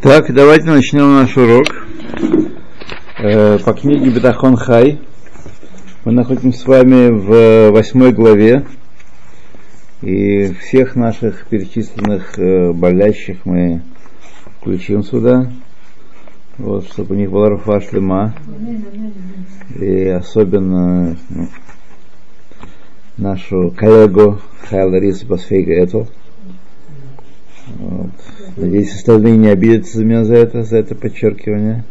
Так, 0.00 0.32
давайте 0.32 0.70
начнем 0.70 1.12
наш 1.12 1.36
урок 1.36 1.66
э, 3.18 3.58
по 3.58 3.74
книге 3.74 4.10
Бетахон 4.10 4.56
Хай. 4.56 4.98
Мы 6.06 6.12
находимся 6.12 6.58
с 6.60 6.66
вами 6.66 7.10
в 7.10 7.72
восьмой 7.72 8.12
главе, 8.12 8.64
и 10.00 10.54
всех 10.54 10.96
наших 10.96 11.46
перечисленных 11.46 12.38
э, 12.38 12.72
болящих 12.72 13.44
мы 13.44 13.82
включим 14.58 15.02
сюда, 15.02 15.50
вот, 16.56 16.86
чтобы 16.86 17.16
у 17.16 17.18
них 17.18 17.30
была 17.30 17.50
руфа 17.50 17.82
шлема, 17.82 18.34
и 19.78 20.06
особенно 20.08 21.18
ну, 21.28 21.48
нашу 23.18 23.74
коллегу 23.76 24.40
Хайл 24.70 24.94
Рис 24.94 25.22
Басфейга 25.24 25.84
Этл. 25.84 26.04
Вот. 27.66 28.10
Надеюсь, 28.56 28.94
остальные 28.94 29.36
не 29.36 29.48
обидятся 29.48 29.98
за 29.98 30.04
меня 30.04 30.24
за 30.24 30.36
это, 30.36 30.62
за 30.62 30.78
это 30.78 30.94
подчеркивание. 30.94 31.84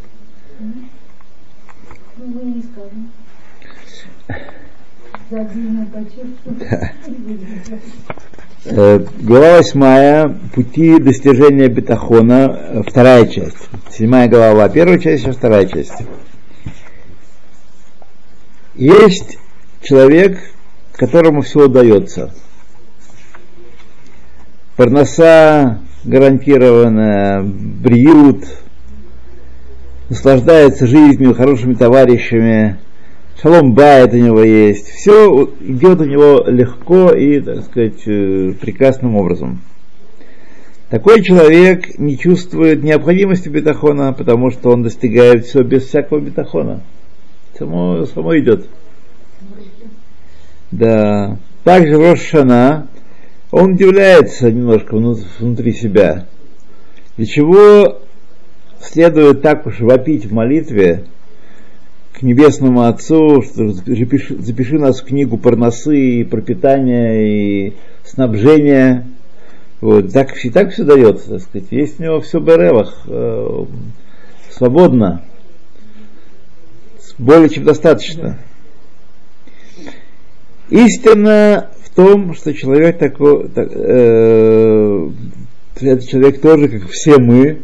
Ну, 2.18 2.44
не 2.44 2.64
скажем. 2.64 3.12
Э, 8.66 9.00
Глава 9.20 9.58
восьмая. 9.58 10.38
Пути 10.54 11.00
достижения 11.00 11.68
бетахона. 11.68 12.84
Вторая 12.88 13.28
часть. 13.28 13.70
Седьмая 13.92 14.28
глава. 14.28 14.70
Первая 14.70 14.98
часть, 15.00 15.26
а 15.28 15.34
вторая 15.34 15.66
часть. 15.66 15.94
Есть 18.76 19.38
человек, 19.82 20.40
которому 20.94 21.42
все 21.42 21.66
удается. 21.66 22.34
Парноса 24.76 25.80
гарантированная, 26.04 27.44
бриют, 27.44 28.46
наслаждается 30.10 30.86
жизнью, 30.86 31.34
хорошими 31.34 31.74
товарищами, 31.74 32.78
шалом 33.42 33.74
бает 33.74 34.14
у 34.14 34.18
него 34.18 34.44
есть, 34.44 34.88
все 34.88 35.50
идет 35.62 36.00
у 36.02 36.06
него 36.06 36.44
легко 36.48 37.12
и, 37.12 37.40
так 37.40 37.64
сказать, 37.66 38.04
э, 38.06 38.54
прекрасным 38.60 39.16
образом. 39.16 39.62
Такой 40.90 41.24
человек 41.24 41.98
не 41.98 42.18
чувствует 42.18 42.84
необходимости 42.84 43.50
бетахона, 43.50 44.14
потому 44.14 44.52
что 44.52 44.70
он 44.70 44.84
достигает 44.84 45.46
все 45.46 45.64
без 45.64 45.88
всякого 45.88 46.20
бетахона. 46.20 46.82
Само, 47.58 48.06
само 48.06 48.38
идет. 48.38 48.68
Да. 50.72 51.38
Также 51.64 51.98
Рошана 51.98 52.88
он 53.56 53.76
удивляется 53.76 54.52
немножко 54.52 54.98
внут- 54.98 55.26
внутри 55.40 55.72
себя. 55.72 56.28
Для 57.16 57.26
чего 57.26 58.02
следует 58.82 59.42
так 59.42 59.66
уж 59.66 59.80
вопить 59.80 60.26
в 60.26 60.34
молитве 60.34 61.06
к 62.12 62.22
Небесному 62.22 62.82
Отцу, 62.82 63.42
что 63.44 63.72
запиши, 63.72 64.36
запиши 64.40 64.78
нас 64.78 65.00
в 65.00 65.06
книгу 65.06 65.38
парносы 65.38 65.98
и 65.98 66.24
пропитания 66.26 67.22
и 67.22 67.74
снабжения. 68.04 69.08
Вот, 69.80 70.12
так, 70.12 70.36
и 70.44 70.50
так 70.50 70.74
все 70.74 70.84
дается, 70.84 71.30
так 71.30 71.42
сказать. 71.42 71.72
Есть 71.72 71.98
у 72.02 72.04
него 72.04 72.20
все 72.20 72.42
в 72.42 72.44
беревах, 72.44 73.04
э, 73.08 73.66
свободно, 74.50 75.24
более 77.18 77.48
чем 77.48 77.64
достаточно. 77.64 78.38
Истина 80.70 81.70
в 81.75 81.75
том, 81.96 82.34
что 82.34 82.54
человек 82.54 82.98
такой, 82.98 83.48
так, 83.50 83.70
э, 83.72 85.10
этот 85.76 86.08
человек 86.08 86.42
тоже, 86.42 86.68
как 86.68 86.90
все 86.90 87.18
мы, 87.18 87.62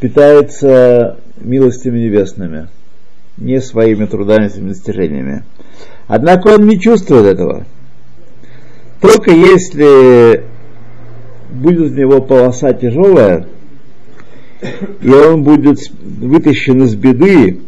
питается 0.00 1.18
милостями 1.40 2.00
небесными, 2.00 2.68
не 3.38 3.60
своими 3.60 4.04
трудами, 4.06 4.48
своими 4.48 4.68
достижениями. 4.68 5.44
Однако 6.06 6.48
он 6.48 6.66
не 6.66 6.78
чувствует 6.78 7.26
этого. 7.26 7.64
Только 9.00 9.32
если 9.32 10.44
будет 11.50 11.92
у 11.92 11.94
него 11.94 12.20
полоса 12.20 12.72
тяжелая, 12.72 13.46
и 15.00 15.08
он 15.08 15.42
будет 15.42 15.78
вытащен 16.00 16.84
из 16.84 16.94
беды 16.94 17.60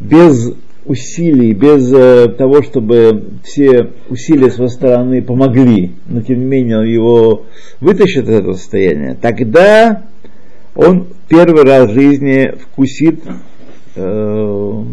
без 0.00 0.52
усилий, 0.84 1.52
без 1.52 1.92
э, 1.92 2.28
того, 2.28 2.62
чтобы 2.62 3.24
все 3.44 3.90
усилия 4.08 4.50
с 4.50 4.56
его 4.56 4.68
стороны 4.68 5.22
помогли, 5.22 5.92
но 6.06 6.22
тем 6.22 6.40
не 6.40 6.44
менее 6.44 6.78
он 6.78 6.86
его 6.86 7.44
вытащит 7.80 8.24
из 8.24 8.30
этого 8.30 8.54
состояния, 8.54 9.16
тогда 9.20 10.02
он 10.74 11.08
первый 11.28 11.64
раз 11.64 11.90
в 11.90 11.94
жизни 11.94 12.54
вкусит, 12.60 13.22
э, 13.94 14.84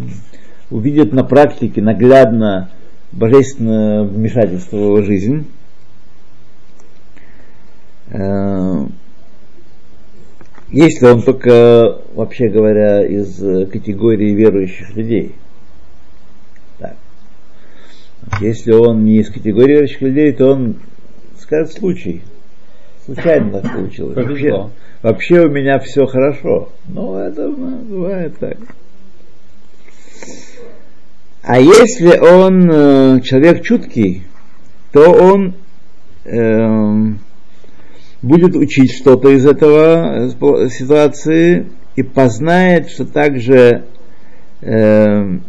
увидит 0.70 1.14
на 1.14 1.24
практике 1.24 1.82
наглядно 1.82 2.70
божественное 3.12 4.04
вмешательство 4.04 4.78
в 4.78 4.80
его 4.80 5.02
жизнь. 5.02 5.48
Э, 8.12 8.86
если 10.72 11.08
он 11.08 11.24
только, 11.24 12.00
вообще 12.14 12.48
говоря, 12.48 13.04
из 13.06 13.42
э, 13.42 13.66
категории 13.66 14.34
верующих 14.34 14.96
людей. 14.96 15.34
Если 18.42 18.72
он 18.72 19.04
не 19.04 19.18
из 19.18 19.30
категории 19.30 19.74
верующих 19.74 20.02
людей, 20.02 20.32
то 20.34 20.52
он 20.52 20.76
скажет 21.40 21.74
случай. 21.74 22.22
Случайно 23.06 23.60
так 23.60 23.74
получилось. 23.74 24.16
Вообще, 24.16 24.70
вообще 25.02 25.46
у 25.46 25.50
меня 25.50 25.80
все 25.80 26.06
хорошо. 26.06 26.70
Но 26.88 27.20
это 27.20 27.48
ну, 27.48 27.78
бывает 27.80 28.38
так. 28.40 28.58
А 31.42 31.60
если 31.60 32.18
он 32.20 32.70
э, 32.70 33.22
человек 33.22 33.64
чуткий, 33.64 34.24
то 34.92 35.12
он 35.12 35.56
эм, 36.26 37.20
будет 38.22 38.56
учить 38.56 38.92
что-то 38.92 39.30
из 39.30 39.46
этого 39.46 40.28
э, 40.28 40.70
ситуации 40.70 41.68
и 41.96 42.04
познает, 42.04 42.90
что 42.90 43.06
также 43.06 43.86
эм, 44.62 45.44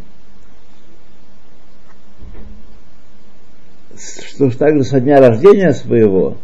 что 4.27 4.49
также 4.57 4.83
со 4.83 4.99
дня 4.99 5.19
рождения 5.19 5.73
своего 5.73 6.37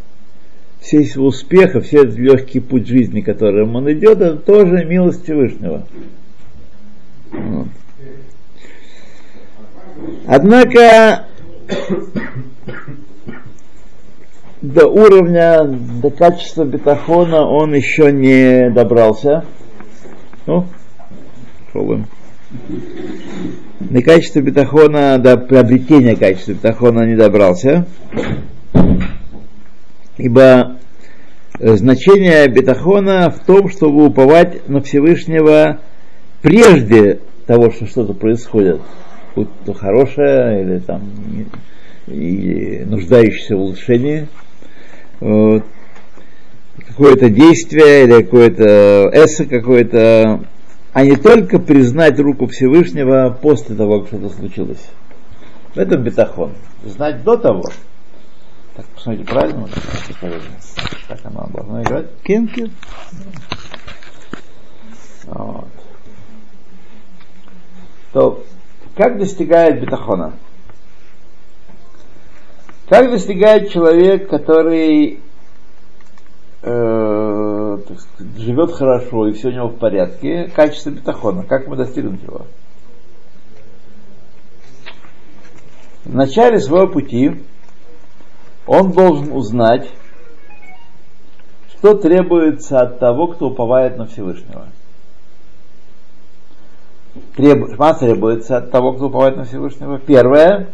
все 0.79 1.01
его 1.01 1.27
успеха, 1.27 1.81
все 1.81 2.03
этот 2.03 2.17
легкий 2.17 2.59
путь 2.59 2.87
жизни, 2.87 3.21
которым 3.21 3.75
он 3.75 3.91
идет, 3.91 4.21
это 4.21 4.37
тоже 4.37 4.85
милость 4.85 5.23
Всевышнего. 5.23 5.85
Вот. 7.31 7.67
Однако 10.27 11.25
до 14.61 14.87
уровня, 14.87 15.63
до 15.63 16.09
качества 16.09 16.63
бетахона 16.63 17.45
он 17.45 17.73
еще 17.73 18.11
не 18.11 18.69
добрался. 18.69 19.45
Ну, 20.45 20.67
пробуем. 21.71 22.05
До 23.79 24.01
качества 24.01 24.41
бетахона, 24.41 25.19
до 25.19 25.37
приобретения 25.37 26.15
качества 26.15 26.53
бетахона 26.53 27.05
не 27.05 27.15
добрался. 27.15 27.85
Ибо 30.17 30.77
э, 31.59 31.75
значение 31.75 32.47
бетахона 32.47 33.29
в 33.29 33.45
том, 33.45 33.69
чтобы 33.69 34.05
уповать 34.05 34.67
на 34.67 34.81
Всевышнего 34.81 35.79
прежде 36.41 37.19
того, 37.45 37.69
что 37.71 37.85
что-то 37.85 38.13
происходит. 38.13 38.81
Будь 39.35 39.49
то 39.65 39.73
хорошее 39.73 40.63
или 40.63 40.79
там 40.79 41.03
или 42.07 42.83
нуждающееся 42.83 43.55
в 43.55 43.61
улучшении. 43.61 44.27
Вот. 45.19 45.63
Какое-то 46.87 47.29
действие 47.29 48.05
или 48.05 48.23
какое-то 48.23 49.09
эссе 49.13 49.45
какое-то, 49.45 50.41
а 50.97 51.03
не 51.03 51.15
только 51.15 51.59
признать 51.59 52.19
руку 52.19 52.47
Всевышнего 52.47 53.29
после 53.29 53.75
того, 53.75 53.99
как 53.99 54.07
что-то 54.07 54.29
случилось. 54.29 54.83
В 55.75 55.77
этом 55.77 56.01
бетахон. 56.01 56.53
Знать 56.83 57.23
до 57.23 57.37
того. 57.37 57.61
Так, 58.75 58.83
посмотрите, 58.87 59.31
правильно? 59.31 59.69
Так 61.07 61.19
оно 61.23 61.49
должно 61.53 61.83
играть. 61.83 62.07
Кин, 62.23 62.47
кин. 62.47 62.71
Вот. 65.25 65.67
То, 68.11 68.43
как 68.95 69.19
достигает 69.19 69.79
бетахона? 69.79 70.33
Как 72.89 73.11
достигает 73.11 73.69
человек, 73.69 74.27
который 74.31 75.19
э, 76.63 77.66
так 77.77 77.99
сказать, 77.99 78.37
живет 78.37 78.71
хорошо 78.71 79.27
и 79.27 79.33
все 79.33 79.49
у 79.49 79.51
него 79.51 79.67
в 79.67 79.77
порядке, 79.77 80.49
качество 80.55 80.89
бетахона? 80.89 81.43
Как 81.43 81.67
мы 81.67 81.75
достигнем 81.75 82.19
его? 82.21 82.45
В 86.05 86.15
начале 86.15 86.59
своего 86.59 86.87
пути 86.87 87.43
он 88.65 88.91
должен 88.91 89.31
узнать, 89.31 89.89
Что 91.77 91.93
требуется 91.93 92.79
от 92.79 92.99
того, 92.99 93.27
кто 93.27 93.49
уповает 93.49 93.97
на 93.97 94.07
Всевышнего? 94.07 94.67
Треб... 97.35 97.73
Что 97.73 97.93
требуется 97.93 98.57
от 98.57 98.71
того, 98.71 98.93
кто 98.93 99.07
уповает 99.07 99.37
на 99.37 99.45
Всевышнего? 99.45 99.99
Первое, 99.99 100.69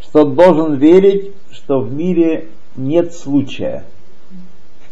что 0.00 0.24
он 0.24 0.34
должен 0.34 0.74
верить, 0.76 1.32
что 1.50 1.80
в 1.80 1.92
мире 1.92 2.48
нет 2.76 3.12
случая. 3.12 3.84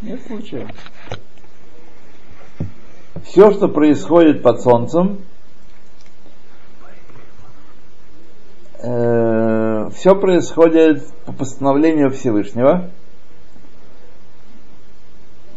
Нет 0.03 0.21
случая. 0.27 0.67
Все, 3.25 3.53
что 3.53 3.69
происходит 3.69 4.43
под 4.43 4.61
солнцем, 4.61 5.21
э, 8.83 9.91
все 9.95 10.17
происходит 10.17 11.07
по 11.25 11.33
постановлению 11.33 12.11
Всевышнего. 12.11 12.91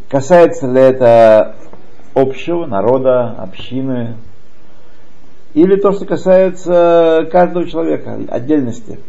Касается 0.09 0.67
ли 0.67 0.79
это 0.79 1.55
общего 2.13 2.67
народа, 2.67 3.31
общины, 3.31 4.15
или 5.55 5.75
то, 5.75 5.91
что 5.91 6.05
касается 6.05 7.27
каждого 7.31 7.67
человека, 7.67 8.19
отдельности. 8.29 8.99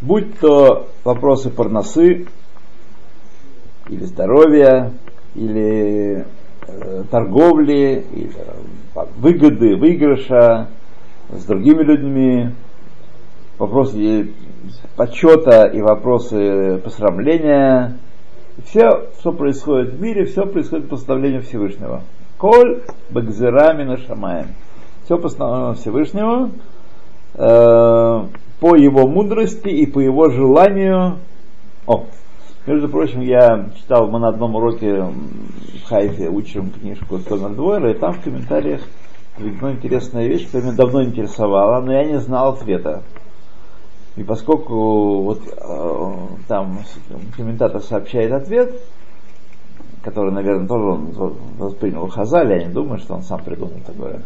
Будь 0.00 0.38
то 0.38 0.88
вопросы 1.02 1.50
парносы, 1.50 2.28
или 3.88 4.04
здоровья, 4.04 4.92
или 5.34 6.24
э, 6.66 7.04
торговли, 7.10 8.04
или 8.12 8.30
э, 8.94 9.04
выгоды, 9.16 9.76
выигрыша 9.76 10.68
с 11.30 11.44
другими 11.44 11.82
людьми, 11.82 12.50
вопросы 13.58 14.30
почета 14.96 15.64
и 15.64 15.80
вопросы 15.80 16.80
посрамления. 16.84 17.98
Все, 18.66 19.08
что 19.18 19.32
происходит 19.32 19.94
в 19.94 20.00
мире, 20.00 20.26
все 20.26 20.46
происходит 20.46 20.88
по 20.88 20.96
постановлению 20.96 21.42
Всевышнего. 21.42 22.02
Коль 22.36 22.82
Багзерамина 23.10 23.96
Шамаем. 23.96 24.48
Все 25.04 25.16
по 25.16 25.22
постановлению 25.22 25.74
Всевышнего, 25.76 26.50
э, 27.34 28.26
по 28.60 28.76
его 28.76 29.08
мудрости 29.08 29.68
и 29.68 29.86
по 29.86 30.00
его 30.00 30.28
желанию. 30.28 31.18
О, 31.86 32.06
между 32.66 32.88
прочим, 32.88 33.20
я 33.20 33.70
читал, 33.76 34.08
мы 34.08 34.18
на 34.18 34.28
одном 34.28 34.54
уроке 34.54 35.02
в 35.02 35.88
Хайфе 35.88 36.28
учим 36.28 36.70
книжку 36.70 37.18
Томер 37.18 37.54
Двойра, 37.54 37.90
и 37.90 37.98
там 37.98 38.12
в 38.12 38.22
комментариях 38.22 38.82
видна 39.38 39.72
интересная 39.72 40.28
вещь, 40.28 40.46
которая 40.46 40.68
меня 40.68 40.76
давно 40.76 41.04
интересовала, 41.04 41.80
но 41.80 41.92
я 41.92 42.04
не 42.04 42.18
знал 42.20 42.54
ответа. 42.54 43.02
И 44.14 44.22
поскольку 44.22 45.22
вот 45.22 45.40
э, 45.46 46.16
там 46.46 46.80
комментатор 47.34 47.80
сообщает 47.80 48.30
ответ, 48.32 48.74
который, 50.02 50.32
наверное, 50.32 50.68
тоже 50.68 50.84
он 50.84 51.36
воспринял 51.56 52.06
Хазали, 52.08 52.60
я 52.60 52.66
не 52.66 52.72
думаю, 52.72 52.98
что 52.98 53.14
он 53.14 53.22
сам 53.22 53.42
придумал 53.42 53.80
такое. 53.86 54.20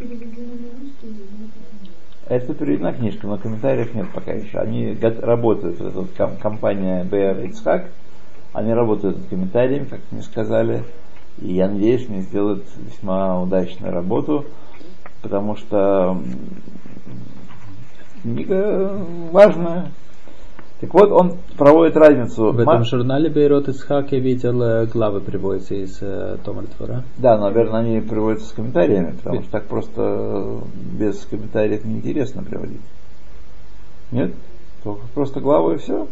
Это 2.28 2.54
переведена 2.54 2.92
книжка, 2.92 3.28
но 3.28 3.38
комментариев 3.38 3.94
нет 3.94 4.08
пока 4.12 4.32
еще. 4.32 4.58
Они 4.58 4.98
работают, 5.00 5.78
вот 5.80 6.10
компания 6.40 7.04
BR 7.04 7.46
Ицхак, 7.46 7.90
они 8.56 8.72
работают 8.72 9.18
над 9.18 9.28
комментариями, 9.28 9.84
как 9.84 10.00
мне 10.10 10.22
сказали, 10.22 10.82
и 11.38 11.52
я 11.52 11.68
надеюсь, 11.68 12.08
они 12.08 12.22
сделают 12.22 12.64
весьма 12.78 13.40
удачную 13.40 13.92
работу, 13.92 14.46
потому 15.20 15.56
что 15.56 16.18
книга 18.22 18.98
важная. 19.30 19.90
Так 20.80 20.92
вот, 20.92 21.10
он 21.10 21.36
проводит 21.56 21.96
разницу. 21.96 22.52
В 22.52 22.58
этом 22.58 22.84
журнале 22.84 23.30
Бейрот 23.30 23.68
Исхак 23.68 24.12
я 24.12 24.18
видел, 24.18 24.62
э, 24.62 24.86
главы 24.86 25.20
приводятся 25.20 25.74
из 25.74 25.98
э, 26.02 26.36
Тома 26.44 26.64
Твора. 26.64 27.02
Да, 27.16 27.38
наверное, 27.38 27.80
они 27.80 28.00
приводятся 28.00 28.48
с 28.48 28.52
комментариями, 28.52 29.12
потому 29.12 29.42
что 29.42 29.50
так 29.50 29.64
просто 29.66 30.60
без 30.98 31.24
комментариев 31.26 31.84
неинтересно 31.84 32.42
приводить. 32.42 32.82
Нет? 34.10 34.32
Только 34.82 35.02
просто 35.14 35.40
главы 35.40 35.74
и 35.74 35.78
все. 35.78 36.08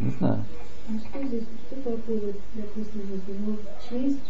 Не 0.00 0.10
знаю. 0.18 0.44
А 0.88 0.98
что 0.98 1.26
здесь, 1.26 1.44
что 1.70 1.90
поводу, 1.90 2.34
допустим, 2.54 3.00
его 3.26 3.56
честь, 3.88 4.20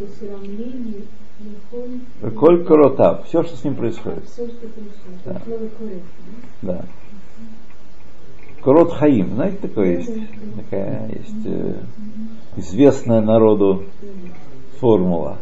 усырамление, 0.00 1.02
Коль 2.36 2.64
корота, 2.64 3.22
все, 3.26 3.42
что 3.42 3.56
с 3.56 3.64
ним 3.64 3.74
происходит. 3.74 4.24
Все, 4.26 4.46
что 4.46 4.68
происходит. 4.68 6.02
Да. 6.62 6.82
Да? 6.82 6.84
Корот 8.62 8.92
Хаим, 8.92 9.34
знаете, 9.34 9.56
такое 9.56 9.98
есть? 9.98 10.12
Такая 10.56 11.08
есть 11.08 11.46
э, 11.46 11.76
известная 12.56 13.22
народу 13.22 13.84
формула. 14.78 15.38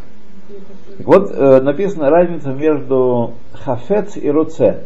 Так 0.99 1.07
вот, 1.07 1.31
э, 1.33 1.61
написана 1.63 2.11
разница 2.11 2.51
между 2.51 3.35
хафец 3.53 4.17
и 4.17 4.31
роце. 4.31 4.85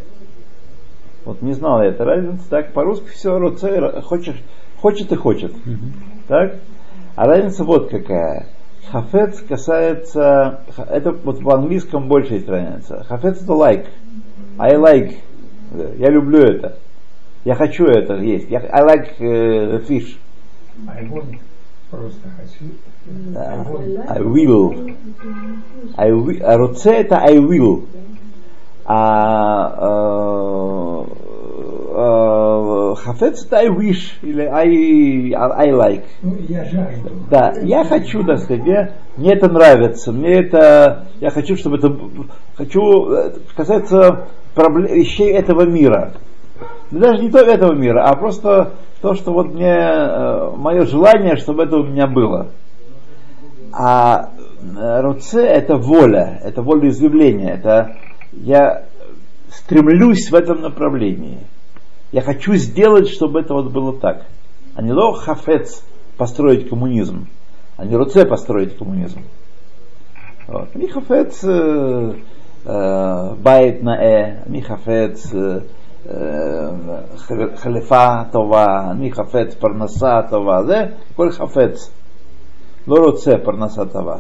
Вот 1.27 1.43
не 1.43 1.53
знал 1.53 1.83
я 1.83 1.91
этой 1.91 2.07
разницы, 2.07 2.43
так 2.49 2.73
по-русски 2.73 3.09
все 3.11 3.39
роце, 3.39 4.01
хочешь, 4.01 4.43
хочет 4.83 5.13
и 5.13 5.17
хочет. 5.17 5.55
Так? 6.29 6.57
А 7.15 7.27
разница 7.27 7.65
вот 7.65 7.89
какая. 7.89 8.49
Хафец 8.91 9.41
касается, 9.49 10.61
это 10.91 11.13
вот 11.13 11.41
в 11.41 11.49
английском 11.51 12.09
больше 12.09 12.35
есть 12.35 12.49
разница. 12.49 13.05
Хафец 13.05 13.43
это 13.43 13.53
like. 13.53 13.87
I 14.59 14.75
like. 14.75 15.17
Я 15.99 16.11
люблю 16.11 16.41
это. 16.41 16.79
Я 17.45 17.55
хочу 17.55 17.87
это 17.87 18.17
есть. 18.17 18.51
Я, 18.51 18.59
I 18.59 18.83
like 18.83 19.19
uh, 19.21 19.87
fish. 19.87 20.17
I 20.89 21.05
want. 21.05 21.39
Просто 21.91 22.29
хочу. 22.37 22.73
Да. 23.07 23.65
I 24.09 24.21
will. 24.21 24.97
I 25.97 26.11
will. 26.11 26.43
А 26.43 26.57
роце 26.59 26.93
это 26.93 27.17
I 27.19 27.39
will. 27.39 27.87
А, 28.85 29.75
а 29.79 30.73
Э, 31.03 31.22
хафец 32.97 33.45
это 33.45 33.59
I 33.59 33.69
wish 33.69 34.13
или 34.23 34.43
I, 34.43 35.33
I 35.35 35.71
like. 35.71 36.05
Ну, 36.23 36.37
я 36.49 36.65
жажду. 36.65 37.11
Да, 37.31 37.53
я 37.63 37.85
хочу, 37.85 38.25
так 38.25 38.39
сказать, 38.39 38.63
мне, 38.63 38.93
мне 39.17 39.35
это 39.35 39.51
нравится, 39.51 40.13
мне 40.13 40.33
это, 40.41 41.07
я 41.21 41.31
хочу, 41.31 41.57
чтобы 41.57 41.77
это, 41.79 41.97
хочу, 42.57 43.11
э, 43.11 43.33
касается 43.57 44.29
проблем, 44.55 44.87
вещей 44.95 45.33
этого 45.33 45.67
мира. 45.67 46.13
Даже 46.91 47.23
не 47.23 47.31
только 47.31 47.51
этого 47.53 47.75
мира, 47.75 48.05
а 48.05 48.15
просто 48.17 48.73
то, 49.01 49.15
что 49.15 49.33
вот 49.33 49.53
мне, 49.55 49.75
э, 49.75 50.51
мое 50.57 50.87
желание, 50.87 51.37
чтобы 51.37 51.65
это 51.65 51.77
у 51.77 51.85
меня 51.85 52.07
было. 52.07 52.49
А 53.73 54.31
руце 55.01 55.45
это 55.45 55.77
воля, 55.77 56.41
это 56.45 56.63
волеизъявление, 56.63 57.55
это 57.55 57.97
я 58.33 58.85
стремлюсь 59.51 60.31
в 60.31 60.35
этом 60.35 60.61
направлении. 60.61 61.41
Я 62.12 62.22
хочу 62.22 62.56
сделать, 62.56 63.08
чтобы 63.10 63.42
это 63.42 63.54
вот 63.54 63.72
было 63.72 64.00
так. 64.00 64.26
А 64.76 64.82
не 64.82 64.94
ло 64.94 65.14
хафец 65.14 65.84
построить 66.18 66.70
коммунизм, 66.70 67.28
а 67.78 67.86
не 67.86 67.96
руце 67.96 68.26
построить 68.26 68.78
коммунизм. 68.78 69.22
Вот. 70.48 70.74
Ми 70.76 70.88
хафец 70.88 71.44
э, 71.44 72.16
э, 72.66 73.36
байт 73.36 73.84
на 73.84 74.02
э, 74.02 74.50
ми 74.50 74.62
хафец 74.62 75.34
э, 75.34 75.62
халифа 77.58 78.30
това, 78.32 78.94
ми 78.98 79.10
хафец 79.10 79.56
парнаса 79.56 80.28
това, 80.30 80.64
זה 80.64 80.92
כל 81.16 81.32
חפץ. 81.32 81.92
לא 82.88 82.96
רוצה 83.06 83.32
פרנסה 83.44 83.86
טובה. 83.86 84.16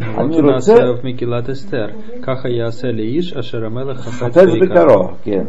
אני 0.00 0.40
רוצה... 0.40 0.74
в 0.74 1.04
Микелат 1.04 1.48
Эстер. 1.48 1.94
Каха 2.22 2.48
ясе 2.48 2.92
лииш, 2.92 3.32
ашер 3.32 3.64
амелах 3.64 3.98
хафец 4.00 4.36
חפץ 4.36 4.48
בקרו, 4.62 5.08
כן. 5.22 5.44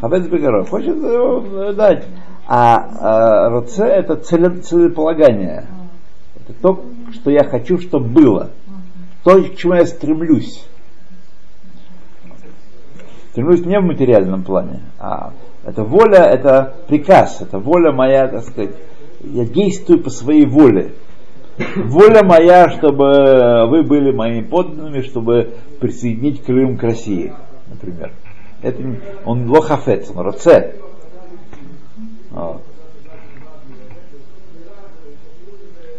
Хабец 0.00 0.26
Бегаро 0.26 0.64
хочет 0.64 0.96
его 0.96 1.72
дать. 1.72 2.04
А, 2.48 2.76
а 3.00 3.48
Роце 3.50 3.84
это 3.84 4.16
целе, 4.16 4.50
целеполагание. 4.50 5.66
Это 6.36 6.52
то, 6.60 6.84
что 7.12 7.30
я 7.30 7.44
хочу, 7.44 7.78
чтобы 7.78 8.08
было. 8.08 8.50
То, 9.24 9.42
к 9.42 9.56
чему 9.56 9.74
я 9.74 9.86
стремлюсь. 9.86 10.64
Стремлюсь 13.30 13.66
не 13.66 13.78
в 13.78 13.84
материальном 13.84 14.44
плане, 14.44 14.80
а 14.98 15.32
это 15.64 15.82
воля, 15.82 16.22
это 16.22 16.74
приказ, 16.88 17.42
это 17.42 17.58
воля 17.58 17.92
моя, 17.92 18.28
так 18.28 18.44
сказать, 18.44 18.70
я 19.20 19.44
действую 19.44 20.02
по 20.02 20.08
своей 20.08 20.46
воле. 20.46 20.92
Воля 21.76 22.22
моя, 22.22 22.70
чтобы 22.70 23.66
вы 23.68 23.82
были 23.82 24.12
моими 24.12 24.42
подданными, 24.42 25.02
чтобы 25.02 25.54
присоединить 25.80 26.44
Крым 26.44 26.78
к 26.78 26.82
России, 26.82 27.34
например. 27.68 28.12
Это, 28.62 28.82
он 29.24 29.48
лохафец, 29.50 30.10
он 30.14 30.24
роце. 30.26 30.74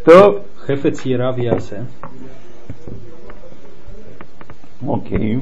То... 0.04 0.44
Хефец 0.68 1.00
Ерав 1.06 1.38
Ясе. 1.38 1.86
Окей. 4.86 5.40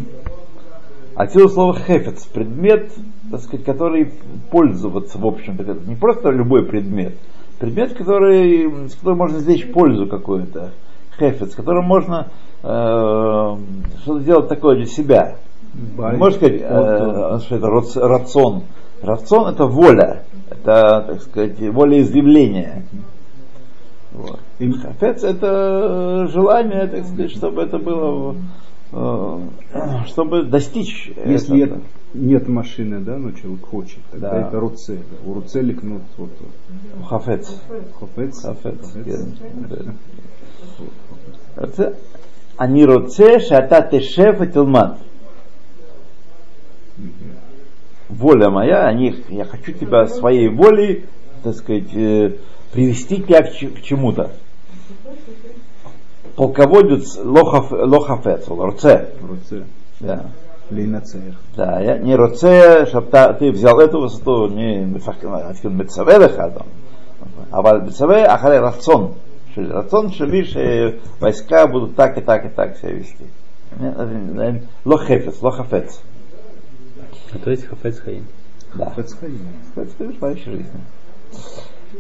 Отсюда 1.17 1.49
слово 1.49 1.75
хефец, 1.75 2.25
предмет, 2.27 2.93
так 3.31 3.41
сказать, 3.41 3.65
который 3.65 4.13
пользоваться, 4.51 5.19
в 5.19 5.27
общем-то, 5.27 5.63
это 5.63 5.75
не 5.89 5.97
просто 5.97 6.31
любой 6.31 6.65
предмет, 6.65 7.15
предмет, 7.59 7.95
который, 7.95 8.89
с 8.89 8.95
которым 8.95 9.19
можно 9.19 9.39
извлечь 9.39 9.73
пользу 9.73 10.07
какую-то, 10.07 10.73
хефец, 11.19 11.53
с 11.53 11.55
которым 11.55 11.87
можно 11.87 12.29
э, 12.63 13.57
что-то 14.03 14.21
сделать 14.21 14.49
такое 14.49 14.77
для 14.77 14.87
себя. 14.87 15.37
Байт, 15.97 16.19
Можно 16.19 16.37
сказать, 16.39 16.61
э, 16.61 16.65
э 16.65 16.67
а 16.67 17.41
что 17.41 17.57
это 17.57 18.09
рацион? 18.09 18.63
Рацион 19.03 19.53
это 19.53 19.67
воля, 19.67 20.25
это, 20.49 21.05
так 21.07 21.23
сказать, 21.23 21.61
волеизъявление. 21.61 22.85
Вот. 24.13 24.41
И 24.59 24.73
хафец 24.73 25.23
это 25.23 26.29
желание, 26.29 26.87
так 26.87 27.05
сказать, 27.05 27.31
чтобы 27.31 27.63
это 27.63 27.79
было, 27.79 28.37
э, 28.93 29.39
чтобы 30.07 30.45
достичь. 30.45 31.13
Если 31.27 31.55
нет, 31.55 31.73
нет 32.15 32.49
машины, 32.49 33.01
да, 33.01 33.19
но 33.19 33.33
человек 33.33 33.67
хочет, 33.67 33.99
тогда 34.11 34.31
да. 34.31 34.49
это 34.49 34.59
руцель. 34.59 35.03
У 35.27 35.35
руцелик, 35.35 35.83
ликнут 35.83 36.03
вот, 36.17 36.31
вот. 36.41 37.07
Хафец. 37.07 37.61
Хафец. 38.01 38.43
Хафец. 38.43 38.95
Хафец. 41.55 41.95
Они 42.57 42.87
руце, 42.87 43.39
шата 43.41 43.83
тешеф 43.83 44.41
и 44.41 44.47
тилмат 44.47 44.99
воля 48.09 48.51
моя, 48.51 48.87
они, 48.87 49.25
я 49.29 49.45
хочу 49.45 49.73
тебя 49.73 50.07
своей 50.07 50.49
волей, 50.49 51.05
так 51.43 51.55
сказать, 51.55 51.95
э, 51.95 52.33
привести 52.73 53.23
тебя 53.23 53.43
к 53.43 53.83
чему-то. 53.83 54.31
Полководец 56.37 57.17
Лохаф, 57.17 57.73
Лохафет, 57.73 58.47
Руце. 58.49 59.09
Руце, 59.23 59.65
Да. 60.01 60.27
Лейнацеях. 60.69 61.37
Да, 61.57 61.81
я, 61.81 61.99
не 61.99 62.17
Руце, 62.17 62.87
чтобы 62.87 63.09
ты 63.39 63.53
взял 63.53 63.79
эту 63.79 64.01
высоту, 64.01 64.49
не 64.49 64.79
Мецавелеха, 64.79 66.53
а 67.53 67.79
Мецаве, 67.79 68.25
Ахаре 68.25 68.61
Рацон. 68.61 69.15
Рацон, 69.55 70.11
что 70.13 70.25
лишь 70.25 70.55
э, 70.57 70.99
войска 71.21 71.67
будут 71.67 71.95
так 71.95 72.19
и 72.19 72.21
так 72.21 72.45
и 72.45 72.49
так 72.49 72.77
себя 72.77 72.91
вести. 72.91 73.25
Э, 73.79 74.61
Лохефец, 74.85 75.41
Лохафец 75.41 76.01
то 77.39 77.51
есть 77.51 77.67
хафец 77.67 77.99
хаим. 77.99 78.25
Да. 78.75 78.87
Хофец 78.87 79.15
хаим. 79.15 79.39
Хפץ 79.75 79.93
ты 79.99 80.13
желающий 80.13 80.51
жизни. 80.51 80.81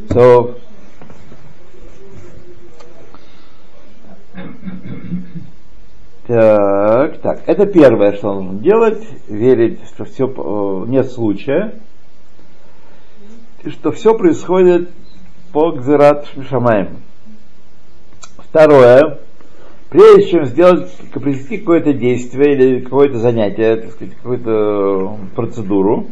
So, 0.08 0.56
Так, 6.26 7.18
так, 7.18 7.42
это 7.46 7.66
первое, 7.66 8.16
что 8.16 8.34
нужно 8.34 8.58
делать, 8.60 9.06
верить, 9.28 9.78
что 9.94 10.04
все 10.04 10.26
нет 10.88 11.08
случая, 11.12 11.74
и 13.62 13.70
что 13.70 13.92
все 13.92 14.12
происходит 14.12 14.90
по 15.52 15.70
Гзерат 15.70 16.26
Шамаем. 16.48 16.96
Второе, 18.38 19.20
прежде 19.90 20.30
чем 20.30 20.44
сделать, 20.46 20.90
произвести 21.12 21.58
какое-то 21.58 21.92
действие 21.92 22.54
или 22.54 22.80
какое-то 22.80 23.18
занятие, 23.18 23.76
так 23.76 23.90
сказать, 23.92 24.14
какую-то 24.16 25.16
процедуру, 25.34 26.06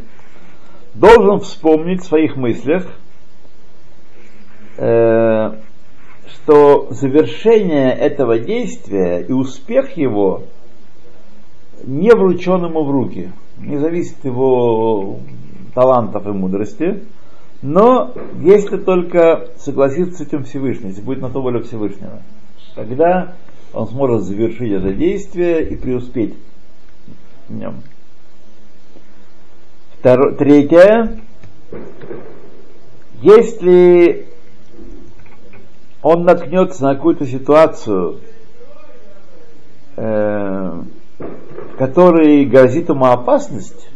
должен 0.93 1.39
вспомнить 1.41 2.01
в 2.01 2.05
своих 2.05 2.35
мыслях, 2.37 2.87
э, 4.77 5.51
что 6.27 6.87
завершение 6.91 7.91
этого 7.91 8.39
действия 8.39 9.21
и 9.21 9.31
успех 9.31 9.97
его 9.97 10.43
не 11.83 12.11
вручен 12.11 12.65
ему 12.65 12.83
в 12.83 12.91
руки, 12.91 13.31
не 13.57 13.77
зависит 13.77 14.23
его 14.23 15.19
талантов 15.73 16.25
и 16.25 16.29
мудрости, 16.29 17.03
но 17.61 18.13
если 18.41 18.77
только 18.77 19.49
согласится 19.57 20.23
с 20.23 20.27
этим 20.27 20.43
Всевышний, 20.43 20.89
если 20.89 21.01
будет 21.01 21.21
на 21.21 21.29
то 21.29 21.41
воля 21.41 21.61
Всевышнего, 21.61 22.21
тогда 22.75 23.33
он 23.75 23.87
сможет 23.89 24.23
завершить 24.23 24.71
это 24.71 24.93
действие 24.93 25.67
и 25.67 25.75
преуспеть 25.75 26.33
в 27.49 27.53
нем. 27.53 27.83
Второ- 29.99 30.33
третье, 30.35 31.19
если 33.21 34.27
он 36.01 36.23
наткнется 36.23 36.83
на 36.83 36.95
какую-то 36.95 37.25
ситуацию, 37.25 38.21
э, 39.97 40.81
в 41.17 41.77
которой 41.77 42.45
грозит 42.45 42.87
ему 42.87 43.05
опасность, 43.05 43.89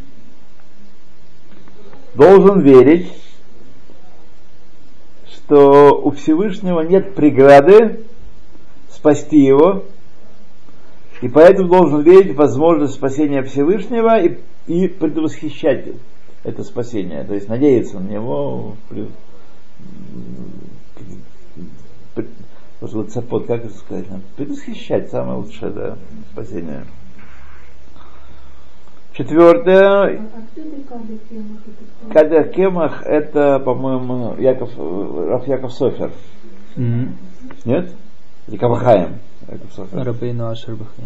должен 2.14 2.60
верить, 2.60 3.10
что 5.26 5.98
у 6.02 6.10
Всевышнего 6.10 6.80
нет 6.80 7.14
преграды 7.14 8.09
спасти 9.00 9.38
его, 9.38 9.84
и 11.22 11.28
поэтому 11.28 11.68
должен 11.68 12.02
верить 12.02 12.34
в 12.34 12.36
возможность 12.36 12.94
спасения 12.94 13.42
Всевышнего 13.42 14.20
и, 14.20 14.38
и 14.66 14.88
предвосхищать 14.88 15.86
это 16.44 16.62
спасение, 16.64 17.24
то 17.24 17.34
есть 17.34 17.48
надеяться 17.48 17.98
на 17.98 18.08
него, 18.08 18.76
цапот, 23.08 23.46
как 23.46 23.64
это 23.64 23.74
сказать, 23.74 24.06
предвосхищать 24.36 25.10
самое 25.10 25.38
лучшее 25.38 25.72
да, 25.72 25.98
спасение. 26.32 26.84
Четвертое, 29.14 30.28
Кадер 32.12 32.48
Кемах 32.48 33.02
это, 33.04 33.58
по-моему, 33.60 34.36
Яков, 34.38 34.70
Раф 34.76 35.48
Яков 35.48 35.72
Софер. 35.72 36.12
Нет? 37.64 37.94
Софер. 39.74 40.04
Рабейну 40.04 40.48
Ашер 40.48 40.74
Бахай. 40.74 41.04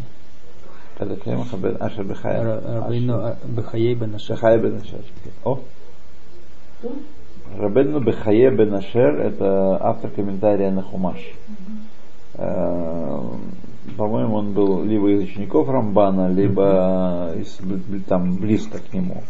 Кадер 0.99 1.17
Кемах 1.17 1.53
Абен 1.53 1.77
Ашер 1.81 2.05
Бехаем. 2.05 2.45
Рабейну 2.83 3.37
Бахаей 3.49 3.95
Бен 3.95 4.15
Ашер. 4.15 4.37
Бен 4.61 4.77
Ашер. 4.77 5.01
О. 5.45 5.61
Кто? 6.79 6.93
Рабену 7.59 8.01
Бехае 8.01 8.51
бен 8.51 8.75
Ашер 8.75 9.21
это 9.21 9.79
автор 9.81 10.11
комментария 10.11 10.71
на 10.73 10.83
Хумаш. 10.83 11.19
Э, 12.35 13.21
По-моему, 13.97 14.35
он 14.37 14.53
был 14.55 14.83
либо 14.83 15.11
из 15.11 15.23
учеников 15.29 15.69
Рамбана, 15.69 16.29
либо 16.33 17.33
из, 17.37 17.59
там 18.09 18.37
близко 18.37 18.79
к 18.79 18.93
нему. 18.93 19.23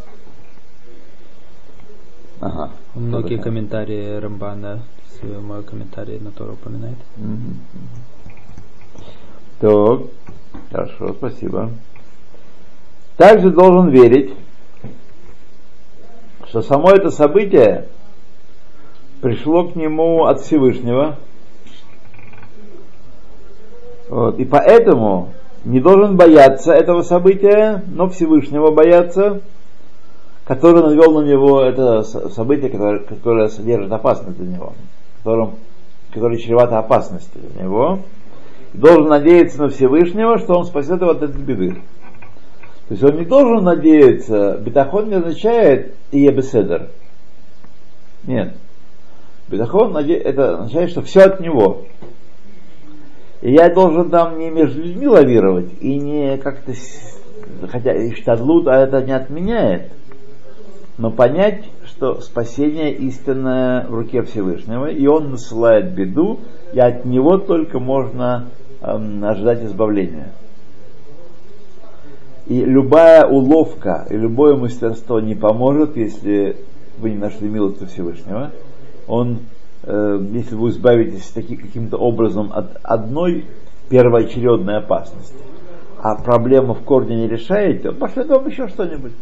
Ага. 2.40 2.70
Многие 2.94 3.38
комментарии 3.38 4.16
Рамбана, 4.18 4.82
с- 5.10 5.40
мой 5.42 5.62
комментарий 5.64 6.18
на 6.18 6.30
Тору 6.30 6.52
упоминает. 6.54 6.96
Мгм. 7.16 7.58
Так, 9.64 10.00
хорошо, 10.70 11.14
спасибо. 11.14 11.70
Также 13.16 13.50
должен 13.50 13.88
верить, 13.88 14.34
что 16.48 16.60
само 16.60 16.90
это 16.90 17.10
событие 17.10 17.88
пришло 19.22 19.64
к 19.68 19.74
нему 19.74 20.26
от 20.26 20.42
Всевышнего. 20.42 21.16
Вот, 24.10 24.38
и 24.38 24.44
поэтому 24.44 25.30
не 25.64 25.80
должен 25.80 26.18
бояться 26.18 26.74
этого 26.74 27.00
события, 27.00 27.82
но 27.86 28.10
Всевышнего 28.10 28.70
бояться, 28.70 29.40
который 30.44 30.82
навел 30.82 31.22
на 31.22 31.26
него 31.26 31.62
это 31.62 32.02
событие, 32.02 32.68
которое, 32.68 32.98
которое 32.98 33.48
содержит 33.48 33.90
опасность 33.90 34.36
для 34.36 34.56
него, 34.56 34.74
которым, 35.22 35.52
которое 36.12 36.36
чревато 36.36 36.78
опасностью 36.78 37.40
для 37.40 37.62
него. 37.62 38.00
Должен 38.74 39.06
надеяться 39.08 39.62
на 39.62 39.68
Всевышнего, 39.68 40.36
что 40.38 40.54
он 40.58 40.64
спасет 40.64 41.00
его 41.00 41.12
от 41.12 41.22
этой 41.22 41.40
беды. 41.40 41.74
То 42.88 42.94
есть 42.94 43.04
он 43.04 43.16
не 43.16 43.24
должен 43.24 43.64
надеяться, 43.64 44.58
бетахон 44.58 45.08
не 45.08 45.14
означает 45.14 45.94
и 46.10 46.28
беседер. 46.28 46.88
Нет. 48.24 48.54
Бетахон 49.48 49.92
наде- 49.92 50.18
это 50.18 50.54
означает, 50.54 50.90
что 50.90 51.02
все 51.02 51.22
от 51.22 51.40
него. 51.40 51.84
И 53.42 53.52
я 53.52 53.72
должен 53.72 54.10
там 54.10 54.38
не 54.38 54.50
между 54.50 54.82
людьми 54.82 55.06
лавировать 55.06 55.70
и 55.80 55.96
не 55.98 56.36
как-то, 56.38 56.72
хотя 57.68 57.92
и 57.92 58.12
штадлут, 58.12 58.66
а 58.66 58.76
это 58.80 59.02
не 59.02 59.12
отменяет, 59.12 59.92
но 60.98 61.10
понять, 61.10 61.64
что 61.84 62.20
спасение 62.20 62.92
истинное 62.92 63.86
в 63.86 63.94
руке 63.94 64.22
Всевышнего, 64.22 64.86
и 64.86 65.06
он 65.06 65.30
насылает 65.30 65.92
беду, 65.92 66.40
и 66.72 66.80
от 66.80 67.04
него 67.04 67.38
только 67.38 67.78
можно 67.78 68.48
ожидать 68.84 69.64
избавления. 69.64 70.32
И 72.46 72.62
любая 72.62 73.26
уловка 73.26 74.06
и 74.10 74.16
любое 74.16 74.56
мастерство 74.56 75.18
не 75.18 75.34
поможет, 75.34 75.96
если 75.96 76.56
вы 76.98 77.10
не 77.10 77.16
нашли 77.16 77.48
милости 77.48 77.86
Всевышнего. 77.86 78.50
Он, 79.06 79.38
э, 79.82 80.20
если 80.32 80.54
вы 80.54 80.68
избавитесь 80.70 81.26
таки, 81.30 81.56
каким-то 81.56 81.96
образом 81.96 82.52
от 82.52 82.78
одной 82.82 83.46
первоочередной 83.88 84.78
опасности, 84.78 85.38
а 86.02 86.16
проблему 86.16 86.74
в 86.74 86.82
корне 86.82 87.16
не 87.16 87.28
решаете, 87.28 87.90
то 87.90 87.92
пошлет 87.92 88.28
вам 88.28 88.46
еще 88.46 88.68
что-нибудь. 88.68 89.12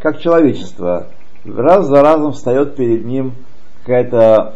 Как 0.00 0.20
человечество. 0.20 1.06
Раз 1.46 1.86
за 1.86 2.02
разом 2.02 2.32
встает 2.32 2.76
перед 2.76 3.04
ним 3.04 3.32
какая-то 3.80 4.54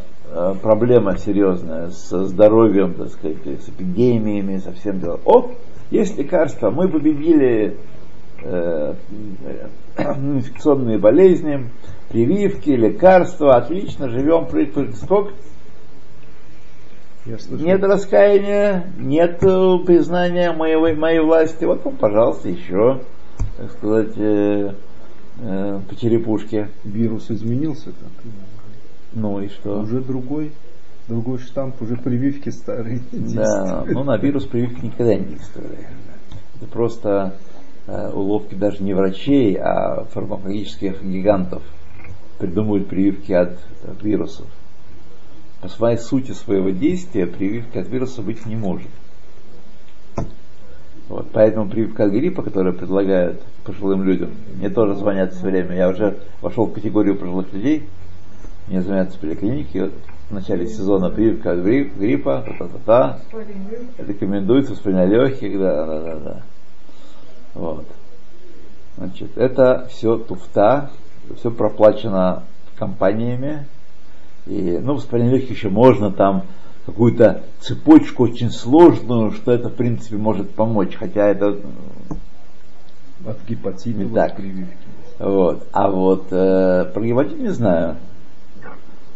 проблема 0.62 1.16
серьезная 1.18 1.90
с 1.90 2.10
здоровьем, 2.26 2.94
так 2.94 3.08
сказать, 3.10 3.38
с 3.44 3.68
эпидемиями, 3.68 4.58
со 4.58 4.72
всем 4.72 5.00
делом. 5.00 5.20
О, 5.24 5.50
есть 5.90 6.18
лекарства, 6.18 6.70
мы 6.70 6.88
победили 6.88 7.76
э, 8.42 8.94
инфекционные 9.98 10.98
болезни, 10.98 11.70
прививки, 12.10 12.70
лекарства, 12.70 13.56
отлично, 13.56 14.08
живем, 14.08 14.46
сколько? 14.94 15.32
Нет 17.50 17.82
раскаяния, 17.82 18.90
нет 18.98 19.40
признания 19.40 20.52
моей, 20.52 20.94
моей 20.94 21.20
власти. 21.20 21.64
Вот, 21.64 21.84
ну, 21.84 21.90
пожалуйста, 21.90 22.48
еще, 22.48 23.02
так 23.58 23.70
сказать, 23.72 24.16
э, 24.16 24.72
э, 25.40 25.80
по 25.86 25.96
черепушке. 25.96 26.68
Вирус 26.84 27.30
изменился 27.30 27.86
так. 27.86 28.32
Ну 29.12 29.40
и 29.40 29.48
что? 29.48 29.80
Уже 29.80 30.00
другой, 30.00 30.52
другой 31.08 31.38
штамп, 31.38 31.80
уже 31.82 31.96
прививки 31.96 32.50
старые. 32.50 33.00
Да, 33.12 33.84
ну 33.86 34.04
на 34.04 34.16
вирус 34.16 34.46
прививки 34.46 34.86
никогда 34.86 35.14
не 35.14 35.24
действовали. 35.24 35.88
Это 36.56 36.66
просто 36.66 37.34
э, 37.86 38.10
уловки 38.12 38.54
даже 38.54 38.82
не 38.82 38.94
врачей, 38.94 39.56
а 39.56 40.04
фармакологических 40.04 41.02
гигантов 41.02 41.62
придумывают 42.38 42.88
прививки 42.88 43.32
от, 43.32 43.58
от 43.84 44.02
вирусов 44.02 44.46
по 45.60 45.68
своей 45.68 45.98
сути 45.98 46.32
своего 46.32 46.70
действия 46.70 47.26
прививка 47.26 47.80
от 47.80 47.88
вируса 47.88 48.22
быть 48.22 48.46
не 48.46 48.56
может. 48.56 48.88
Вот, 51.08 51.30
поэтому 51.32 51.68
прививка 51.68 52.04
от 52.04 52.12
гриппа, 52.12 52.42
которую 52.42 52.76
предлагают 52.76 53.42
пожилым 53.64 54.02
людям, 54.02 54.30
мне 54.56 54.68
тоже 54.68 54.94
звонят 54.94 55.32
все 55.32 55.46
время. 55.46 55.74
Я 55.74 55.88
уже 55.88 56.18
вошел 56.42 56.66
в 56.66 56.74
категорию 56.74 57.16
пожилых 57.16 57.52
людей, 57.52 57.88
мне 58.68 58.82
звонят 58.82 59.12
в 59.12 59.18
поликлинике, 59.18 59.84
вот, 59.84 59.92
в 60.30 60.34
начале 60.34 60.66
сезона 60.66 61.10
прививка 61.10 61.52
от 61.52 61.60
гриппа, 61.60 62.44
та-та-та-та, 62.46 63.18
рекомендуется 63.98 64.72
воспаление 64.72 65.06
легких, 65.06 65.58
да, 65.58 65.86
да, 65.86 66.00
да, 66.00 66.16
да. 66.16 66.42
Вот. 67.54 67.86
Значит, 68.98 69.38
это 69.38 69.88
все 69.90 70.18
туфта, 70.18 70.90
все 71.36 71.50
проплачено 71.50 72.42
компаниями, 72.76 73.66
и, 74.46 74.78
ну, 74.82 74.94
воспаление 74.94 75.36
легких 75.36 75.56
еще 75.56 75.68
можно 75.70 76.10
там 76.10 76.44
какую-то 76.86 77.42
цепочку 77.60 78.24
очень 78.24 78.50
сложную, 78.50 79.32
что 79.32 79.52
это, 79.52 79.68
в 79.68 79.74
принципе, 79.74 80.16
может 80.16 80.50
помочь, 80.50 80.94
хотя 80.94 81.28
это 81.28 81.58
от 83.26 83.38
гепатита 83.48 83.98
не 83.98 84.14
так. 84.14 84.36
Вот. 85.18 85.66
А 85.72 85.90
вот 85.90 86.28
э, 86.30 86.90
про 86.94 87.04
гепатит 87.04 87.38
не 87.38 87.48
знаю. 87.48 87.96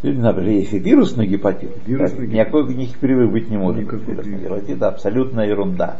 Или, 0.02 0.18
например, 0.18 0.50
если 0.50 0.78
вирусный 0.78 1.26
гепатит, 1.26 1.70
вирусный 1.86 2.26
так, 2.26 2.34
никакой 2.34 2.74
никаких 2.74 2.98
прививок 2.98 3.32
быть 3.32 3.48
не 3.48 3.56
может. 3.56 3.84
Вирусный 3.84 4.38
гепатит 4.40 4.70
это 4.70 4.88
абсолютная 4.88 5.46
ерунда. 5.46 5.98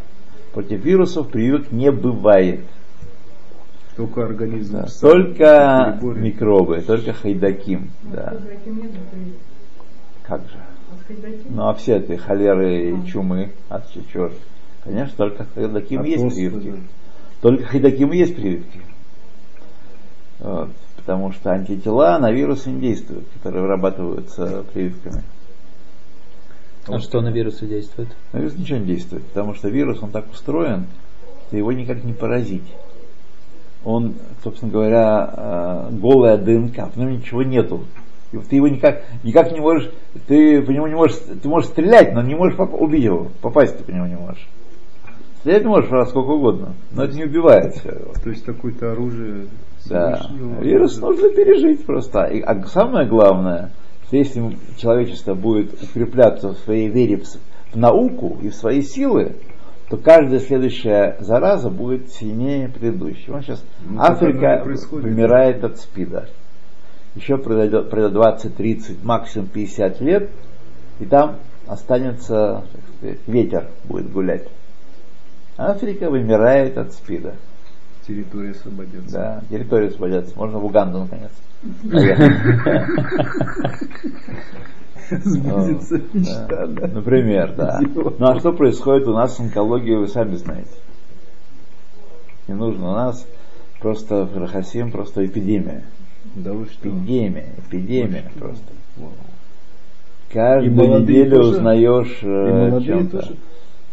Против 0.53 0.85
вирусов 0.85 1.29
прививок 1.29 1.71
не 1.71 1.91
бывает. 1.93 2.61
Только 3.97 4.25
организм. 4.25 4.79
Да, 4.79 4.87
только 5.01 5.99
микробы, 6.03 6.81
только 6.81 7.13
хайдаким. 7.13 7.91
Да. 8.03 8.35
Как 10.25 10.41
же? 10.43 10.59
Ну 11.49 11.69
а 11.69 11.75
все 11.75 11.99
эти 11.99 12.17
холеры 12.17 12.91
и 12.91 13.07
чумы, 13.07 13.53
от 13.69 13.91
чечер. 13.93 14.33
Конечно, 14.83 15.15
только 15.17 15.47
хайдаким 15.55 16.01
от 16.01 16.07
есть 16.07 16.35
прививки. 16.35 16.71
Да. 16.71 16.77
Только 17.41 17.65
хайдаким 17.65 18.13
есть 18.13 18.35
прививки. 18.35 18.81
Вот. 20.41 20.71
Потому 21.05 21.33
что 21.33 21.51
антитела 21.51 22.19
на 22.19 22.31
вирусы 22.31 22.71
не 22.71 22.81
действуют, 22.81 23.25
которые 23.35 23.63
вырабатываются 23.63 24.65
прививками. 24.73 25.23
А 26.87 26.93
вот. 26.93 27.03
что 27.03 27.21
на 27.21 27.29
вирусы 27.29 27.67
действует? 27.67 28.09
На 28.33 28.39
вирус 28.39 28.57
ничего 28.57 28.79
не 28.79 28.87
действует, 28.87 29.25
потому 29.27 29.55
что 29.55 29.69
вирус, 29.69 30.03
он 30.03 30.11
так 30.11 30.31
устроен, 30.31 30.87
что 31.49 31.57
его 31.57 31.73
никак 31.73 32.03
не 32.05 32.13
поразить 32.13 32.65
он, 33.85 34.15
собственно 34.45 34.71
говоря, 34.71 35.35
э, 35.37 35.89
голая 35.93 36.37
ДНК, 36.37 36.95
в 36.95 36.97
нем 36.97 37.13
ничего 37.13 37.43
нету. 37.43 37.85
И 38.33 38.39
ты 38.39 38.57
его 38.57 38.69
никак, 38.69 39.03
никак 39.25 39.53
не 39.53 39.61
можешь, 39.61 39.91
ты 40.27 40.63
по 40.63 40.71
нему 40.71 40.87
не 40.87 40.95
можешь, 40.95 41.17
ты 41.43 41.49
можешь 41.49 41.71
стрелять, 41.71 42.15
но 42.15 42.23
не 42.23 42.35
можешь 42.35 42.57
поп- 42.57 42.81
убить 42.81 43.05
его, 43.05 43.29
попасть 43.43 43.77
ты 43.77 43.85
по 43.85 43.91
нему 43.91 44.07
не 44.07 44.17
можешь. 44.17 44.49
Стрелять 45.41 45.65
можешь 45.65 45.91
раз 45.91 46.11
сколько 46.11 46.31
угодно, 46.31 46.75
но 46.93 47.05
это 47.05 47.15
не 47.15 47.25
убивает. 47.25 47.83
То 47.83 48.31
есть 48.31 48.45
какое-то 48.45 48.93
оружие 48.93 49.49
да. 49.87 50.27
Вирус 50.61 50.99
нужно 51.01 51.29
пережить 51.31 51.85
просто. 51.85 52.25
И, 52.25 52.41
а 52.41 52.63
самое 52.67 53.07
главное, 53.07 53.71
что 54.07 54.17
если 54.17 54.57
человечество 54.77 55.35
будет 55.35 55.83
укрепляться 55.83 56.51
в 56.51 56.59
своей 56.59 56.89
вере 56.89 57.19
в, 57.19 57.27
в 57.73 57.77
науку 57.77 58.39
и 58.43 58.49
в 58.49 58.55
свои 58.55 58.83
силы, 58.83 59.37
то 59.89 59.97
каждая 59.97 60.41
следующая 60.41 61.17
зараза 61.21 61.69
будет 61.69 62.11
сильнее 62.11 62.69
предыдущей. 62.69 63.31
Вот 63.31 63.43
сейчас 63.43 63.65
ну, 63.87 64.01
Африка 64.01 64.63
вымирает 64.65 65.65
от 65.65 65.79
СПИДа. 65.79 66.29
Еще 67.15 67.37
пройдет, 67.37 67.91
пройдет 67.91 68.15
20-30, 68.15 68.99
максимум 69.03 69.49
50 69.49 70.01
лет, 70.01 70.31
и 70.99 71.05
там 71.05 71.37
останется 71.67 72.65
сказать, 72.97 73.19
ветер 73.27 73.69
будет 73.85 74.11
гулять. 74.11 74.49
Африка 75.59 76.09
вымирает 76.09 76.79
от 76.79 76.93
СПИДа. 76.95 77.35
Территория 78.07 78.51
освободится. 78.51 79.13
Да, 79.13 79.43
территория 79.51 79.89
освободится. 79.89 80.37
Можно 80.37 80.59
в 80.59 80.65
Уганду 80.65 80.99
наконец. 81.01 81.31
сбудется 85.25 86.01
мечта. 86.13 86.67
Да. 86.67 86.87
Например, 86.89 87.55
да. 87.57 87.81
Ну 87.95 88.27
а 88.27 88.39
что 88.39 88.53
происходит 88.53 89.07
у 89.07 89.13
нас 89.13 89.37
с 89.37 89.41
онкологией, 89.41 89.99
вы 89.99 90.09
сами 90.09 90.37
знаете. 90.37 90.71
Не 92.49 92.55
нужно 92.55 92.91
у 92.91 92.93
нас 92.93 93.27
просто 93.81 94.25
в 94.25 94.37
Рахасим 94.37 94.91
просто 94.91 95.25
эпидемия. 95.25 95.85
Да 96.35 96.53
вы 96.53 96.67
что? 96.67 96.89
Эпидемия, 96.89 97.55
эпидемия 97.59 98.31
просто. 98.39 98.65
Каждую 100.33 101.01
неделю 101.01 101.41
узнаешь 101.41 102.19
э, 102.23 102.81
чем-то. 102.85 103.29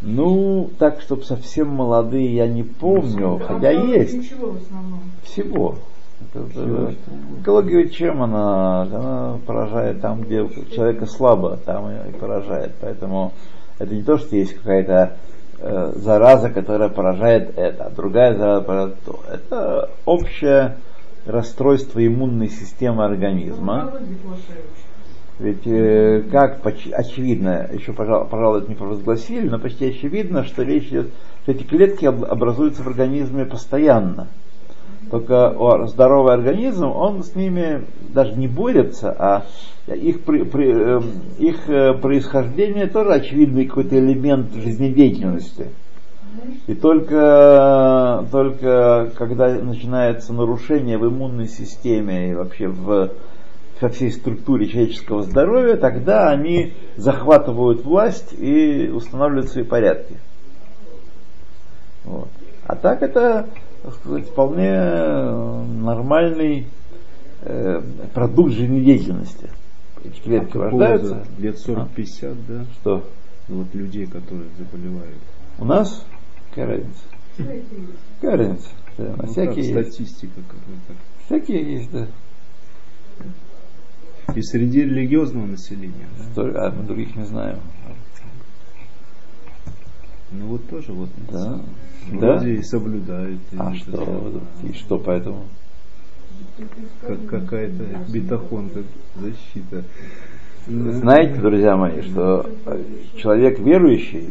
Ну, 0.02 0.70
так, 0.80 1.02
чтобы 1.02 1.24
совсем 1.24 1.70
молодые, 1.70 2.34
я 2.34 2.48
не 2.48 2.64
помню, 2.64 3.38
ну, 3.38 3.40
хотя 3.40 3.72
есть. 3.72 4.14
Ничего 4.14 4.52
в 4.52 4.58
основном. 4.58 5.02
Всего. 5.24 5.76
Это, 6.34 6.96
экология 7.42 7.90
чем 7.90 8.22
она? 8.22 8.82
Она 8.82 9.40
поражает 9.46 10.02
там, 10.02 10.22
где 10.22 10.42
у 10.42 10.50
человека 10.50 11.06
слабо, 11.06 11.58
там 11.58 11.90
и 11.90 12.12
поражает. 12.12 12.74
Поэтому 12.82 13.34
это 13.78 13.94
не 13.94 14.04
то, 14.04 14.18
что 14.18 14.36
есть 14.36 14.54
какая-то 14.56 15.18
э, 15.60 15.94
зараза, 15.96 16.50
которая 16.50 16.90
поражает 16.90 17.58
это, 17.58 17.86
а 17.86 17.90
другая 17.90 18.36
зараза 18.36 18.62
поражает 18.62 19.04
то. 19.06 19.20
Это 19.32 19.90
общее 20.06 20.78
расстройство 21.26 22.06
иммунной 22.06 22.50
системы 22.50 23.06
организма. 23.06 23.92
Ведь 25.40 25.66
э, 25.66 26.24
как 26.30 26.60
очевидно, 26.66 27.70
еще, 27.72 27.94
пожалуй, 27.94 28.28
пожалуй, 28.28 28.60
это 28.60 28.70
не 28.70 28.76
провозгласили, 28.76 29.48
но 29.48 29.58
почти 29.58 29.88
очевидно, 29.88 30.44
что 30.44 30.64
речь 30.64 30.88
идет, 30.88 31.08
что 31.44 31.54
эти 31.54 31.64
клетки 31.64 32.06
образуются 32.06 32.84
в 32.84 32.88
организме 32.88 33.46
постоянно. 33.46 34.28
Только 35.10 35.56
здоровый 35.88 36.34
организм, 36.34 36.88
он 36.88 37.24
с 37.24 37.36
ними 37.36 37.86
даже 38.14 38.34
не 38.34 38.48
борется, 38.48 39.16
а 39.18 39.46
их, 39.88 40.22
при, 40.22 40.44
при, 40.44 40.72
эм, 40.72 41.04
их 41.40 41.70
э, 41.70 41.94
происхождение 41.94 42.88
тоже 42.88 43.14
очевидный 43.14 43.66
какой-то 43.66 43.98
элемент 43.98 44.54
жизнедеятельности. 44.54 45.68
И 46.68 46.76
только, 46.76 48.26
только 48.32 49.10
когда 49.18 49.50
начинается 49.50 50.34
нарушение 50.34 50.98
в 50.98 51.08
иммунной 51.08 51.48
системе 51.48 52.30
и 52.30 52.36
вообще 52.36 52.68
в, 52.68 53.10
во 53.82 53.90
всей 53.90 54.12
структуре 54.12 54.68
человеческого 54.68 55.24
здоровья, 55.24 55.76
тогда 55.78 56.30
они 56.30 56.74
захватывают 56.98 57.84
власть 57.84 58.34
и 58.34 58.90
устанавливают 58.90 59.50
свои 59.50 59.64
порядки. 59.64 60.18
Вот. 62.04 62.30
А 62.66 62.76
так 62.76 63.02
это 63.02 63.48
так 63.84 63.94
сказать, 63.96 64.28
вполне 64.28 64.72
э, 64.72 65.64
нормальный 65.82 66.68
э, 67.42 67.82
продукт 68.14 68.54
жизнедеятельности. 68.54 69.50
Эти 70.04 70.20
клетки 70.22 70.58
а 70.58 70.62
рождаются. 70.64 71.26
Лет 71.38 71.56
40-50, 71.56 71.88
а? 72.24 72.36
да? 72.48 72.66
Что? 72.74 73.04
Вот 73.48 73.74
людей, 73.74 74.06
которые 74.06 74.50
заболевают. 74.58 75.18
У 75.58 75.66
нас? 75.66 76.06
Какая 76.50 76.78
разница? 76.78 77.64
Какая 78.20 78.38
разница? 78.38 78.70
Да, 78.98 79.16
ну, 79.18 79.28
всякие 79.28 79.74
так, 79.74 79.86
статистика 79.86 80.42
какая-то. 80.42 80.94
Всякие 81.26 81.74
есть, 81.74 81.92
да. 81.92 82.08
И 84.36 84.42
среди 84.42 84.82
религиозного 84.82 85.46
населения. 85.46 86.08
Да? 86.36 86.68
А 86.68 86.72
мы 86.72 86.84
других 86.84 87.16
не 87.16 87.26
знаем. 87.26 87.60
Ну 90.32 90.46
вот 90.48 90.68
тоже 90.70 90.94
вот. 90.94 91.10
Да. 91.32 91.60
Вроде 92.12 92.46
Да? 92.46 92.50
и 92.50 92.62
соблюдают. 92.62 93.40
и 93.52 93.58
А 93.58 93.74
что? 93.76 93.92
самое. 93.98 94.42
И 94.64 94.74
что 94.74 94.98
поэтому? 95.00 95.46
Как 97.02 97.26
какая-то 97.26 97.84
бетахон, 98.12 98.70
защита. 99.16 99.84
Ну, 100.68 100.92
Знаете, 100.92 101.40
друзья 101.40 101.76
мои, 101.76 102.02
что 102.02 102.50
э, 102.66 102.84
человек 103.18 103.60
верующий, 103.60 104.30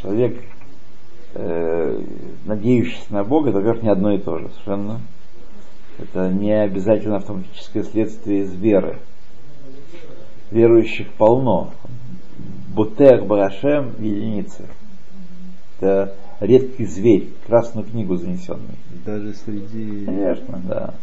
человек, 0.00 0.42
э, 1.34 2.00
надеющийся 2.46 3.12
на 3.12 3.24
Бога, 3.24 3.50
это, 3.50 3.58
во-первых, 3.58 3.82
не 3.82 3.90
одно 3.90 4.14
и 4.14 4.18
то 4.18 4.38
же 4.38 4.48
совершенно. 4.50 5.00
Это 5.98 6.30
не 6.32 6.52
обязательно 6.52 7.16
автоматическое 7.16 7.82
следствие 7.82 8.44
из 8.44 8.54
веры. 8.54 8.98
Верующих 10.54 11.08
полно. 11.18 11.72
Бутех 12.72 13.26
Барашем 13.26 13.92
единицы. 13.98 14.66
Это 15.80 16.14
редкий 16.38 16.86
зверь, 16.86 17.30
красную 17.46 17.84
книгу 17.84 18.16
занесенный. 18.16 18.78
Даже 19.04 19.34
среди... 19.34 20.04
Конечно, 20.06 20.62
да. 20.64 20.94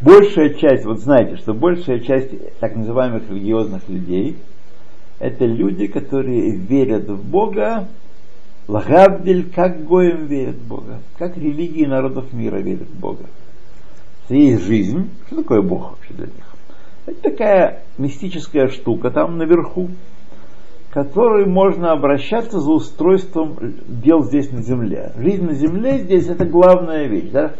Большая 0.00 0.54
часть, 0.54 0.84
вот 0.84 0.98
знаете, 0.98 1.36
что 1.36 1.54
большая 1.54 2.00
часть 2.00 2.30
так 2.58 2.74
называемых 2.74 3.30
религиозных 3.30 3.88
людей 3.88 4.36
это 5.20 5.44
люди, 5.44 5.86
которые 5.86 6.56
верят 6.56 7.08
в 7.08 7.24
Бога, 7.24 7.86
лагабдель, 8.66 9.48
как 9.48 9.84
гоем 9.84 10.26
верят 10.26 10.56
в 10.56 10.66
Бога, 10.66 10.98
как 11.18 11.36
религии 11.36 11.84
народов 11.84 12.32
мира 12.32 12.56
верят 12.56 12.88
в 12.88 12.98
Бога. 12.98 13.26
Есть 14.28 14.64
жизнь, 14.64 15.08
что 15.26 15.36
такое 15.36 15.62
Бог 15.62 15.92
вообще 15.92 16.14
для 16.14 16.26
них? 16.26 16.47
Это 17.08 17.30
такая 17.30 17.78
мистическая 17.96 18.68
штука 18.68 19.10
там 19.10 19.38
наверху, 19.38 19.88
которой 20.90 21.46
можно 21.46 21.92
обращаться 21.92 22.60
за 22.60 22.70
устройством 22.70 23.56
дел 23.86 24.24
здесь 24.24 24.52
на 24.52 24.60
земле. 24.60 25.12
Жизнь 25.16 25.46
на 25.46 25.54
земле 25.54 26.00
здесь 26.00 26.28
это 26.28 26.44
главная 26.44 27.06
вещь. 27.06 27.30
Да? 27.32 27.52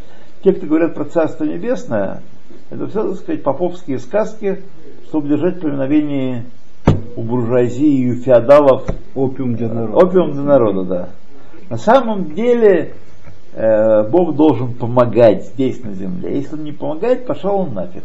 Те, 0.45 0.53
кто 0.53 0.67
говорят 0.67 0.95
про 0.95 1.07
Царство 1.07 1.45
Небесное, 1.45 2.21
это 2.69 2.89
все, 2.89 3.09
так 3.09 3.17
сказать, 3.17 3.43
поповские 3.43 3.99
сказки, 4.01 4.65
чтобы 5.07 5.29
держать 5.29 5.63
повиновение 5.63 6.45
у 7.17 7.23
буржуазии 7.23 8.03
и 8.03 8.11
у 8.11 8.17
феодалов 8.17 8.87
Опиум 9.15 9.57
для 9.57 9.69
народа. 9.69 10.07
Опиум 10.07 10.33
для 10.33 10.43
народа, 10.43 10.83
да. 10.85 11.09
На 11.71 11.79
самом 11.79 12.35
деле 12.35 12.93
э, 13.55 14.09
Бог 14.11 14.37
должен 14.37 14.75
помогать 14.75 15.47
здесь 15.47 15.83
на 15.83 15.95
земле. 15.95 16.37
Если 16.37 16.55
он 16.55 16.65
не 16.65 16.73
помогает, 16.73 17.27
пошел 17.27 17.61
он 17.61 17.73
нафиг. 17.73 18.05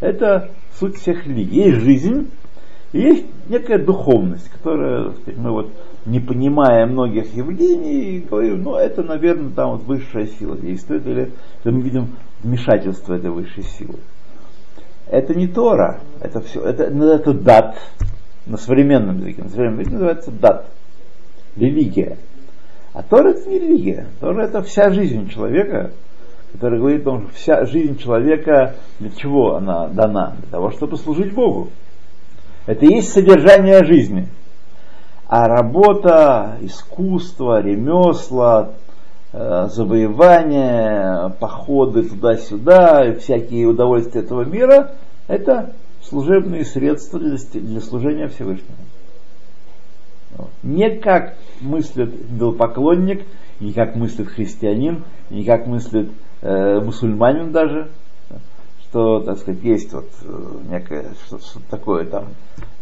Это 0.00 0.50
суть 0.78 0.96
всех 0.96 1.26
религий. 1.26 1.62
Есть 1.62 1.80
жизнь, 1.80 2.30
и 2.92 3.00
есть 3.00 3.26
некая 3.48 3.78
духовность, 3.78 4.48
которая, 4.48 5.10
сказать, 5.12 5.36
мы 5.36 5.50
вот 5.50 5.72
не 6.06 6.18
понимая 6.18 6.86
многих 6.86 7.34
явлений, 7.34 8.20
говорим, 8.20 8.62
ну 8.62 8.74
это, 8.76 9.02
наверное, 9.02 9.50
там 9.50 9.72
вот 9.72 9.82
высшая 9.82 10.26
сила 10.26 10.56
действует, 10.56 11.06
или 11.06 11.32
мы 11.64 11.82
видим 11.82 12.16
вмешательство 12.42 13.14
этой 13.14 13.30
высшей 13.30 13.64
силы. 13.64 13.98
Это 15.06 15.34
не 15.34 15.46
Тора, 15.46 16.00
это 16.20 16.40
все, 16.40 16.62
это, 16.62 16.88
ну, 16.90 17.06
это 17.06 17.34
дат 17.34 17.76
на 18.46 18.56
современном 18.56 19.18
языке. 19.18 19.42
На 19.42 19.50
современном 19.50 19.80
языке 19.80 19.94
называется 19.94 20.30
дат, 20.30 20.66
религия. 21.56 22.16
А 22.92 23.02
Тора 23.02 23.30
это 23.30 23.48
не 23.48 23.58
религия, 23.58 24.06
Тора 24.20 24.44
это 24.44 24.62
вся 24.62 24.90
жизнь 24.90 25.28
человека, 25.28 25.90
который 26.52 26.78
говорит 26.78 27.02
о 27.02 27.04
том, 27.04 27.22
что 27.22 27.34
вся 27.34 27.64
жизнь 27.64 27.98
человека 27.98 28.74
для 28.98 29.10
чего 29.10 29.56
она 29.56 29.88
дана? 29.88 30.34
Для 30.40 30.50
того, 30.50 30.70
чтобы 30.70 30.96
служить 30.96 31.34
Богу. 31.34 31.68
Это 32.66 32.84
и 32.86 32.94
есть 32.94 33.12
содержание 33.12 33.84
жизни. 33.84 34.28
А 35.26 35.46
работа, 35.46 36.58
искусство, 36.60 37.60
ремесла, 37.60 38.72
э, 39.32 39.68
завоевания, 39.70 41.28
походы 41.38 42.02
туда-сюда, 42.02 43.14
всякие 43.14 43.66
удовольствия 43.66 44.22
этого 44.22 44.44
мира, 44.44 44.92
это 45.28 45.72
служебные 46.02 46.64
средства 46.64 47.20
для, 47.20 47.80
служения 47.80 48.28
Всевышнему. 48.28 48.76
Не 50.62 50.90
как 50.96 51.36
мыслит 51.60 52.12
идолопоклонник, 52.12 53.24
не 53.60 53.72
как 53.72 53.94
мыслит 53.94 54.28
христианин, 54.28 55.04
не 55.28 55.44
как 55.44 55.66
мыслит 55.66 56.10
э, 56.42 56.80
мусульманин 56.80 57.52
даже, 57.52 57.88
что, 58.82 59.20
так 59.20 59.38
сказать, 59.38 59.62
есть 59.62 59.92
вот 59.92 60.08
э, 60.22 60.58
некое 60.70 61.14
что- 61.26 61.38
что-то 61.38 61.64
такое 61.70 62.04
там, 62.04 62.26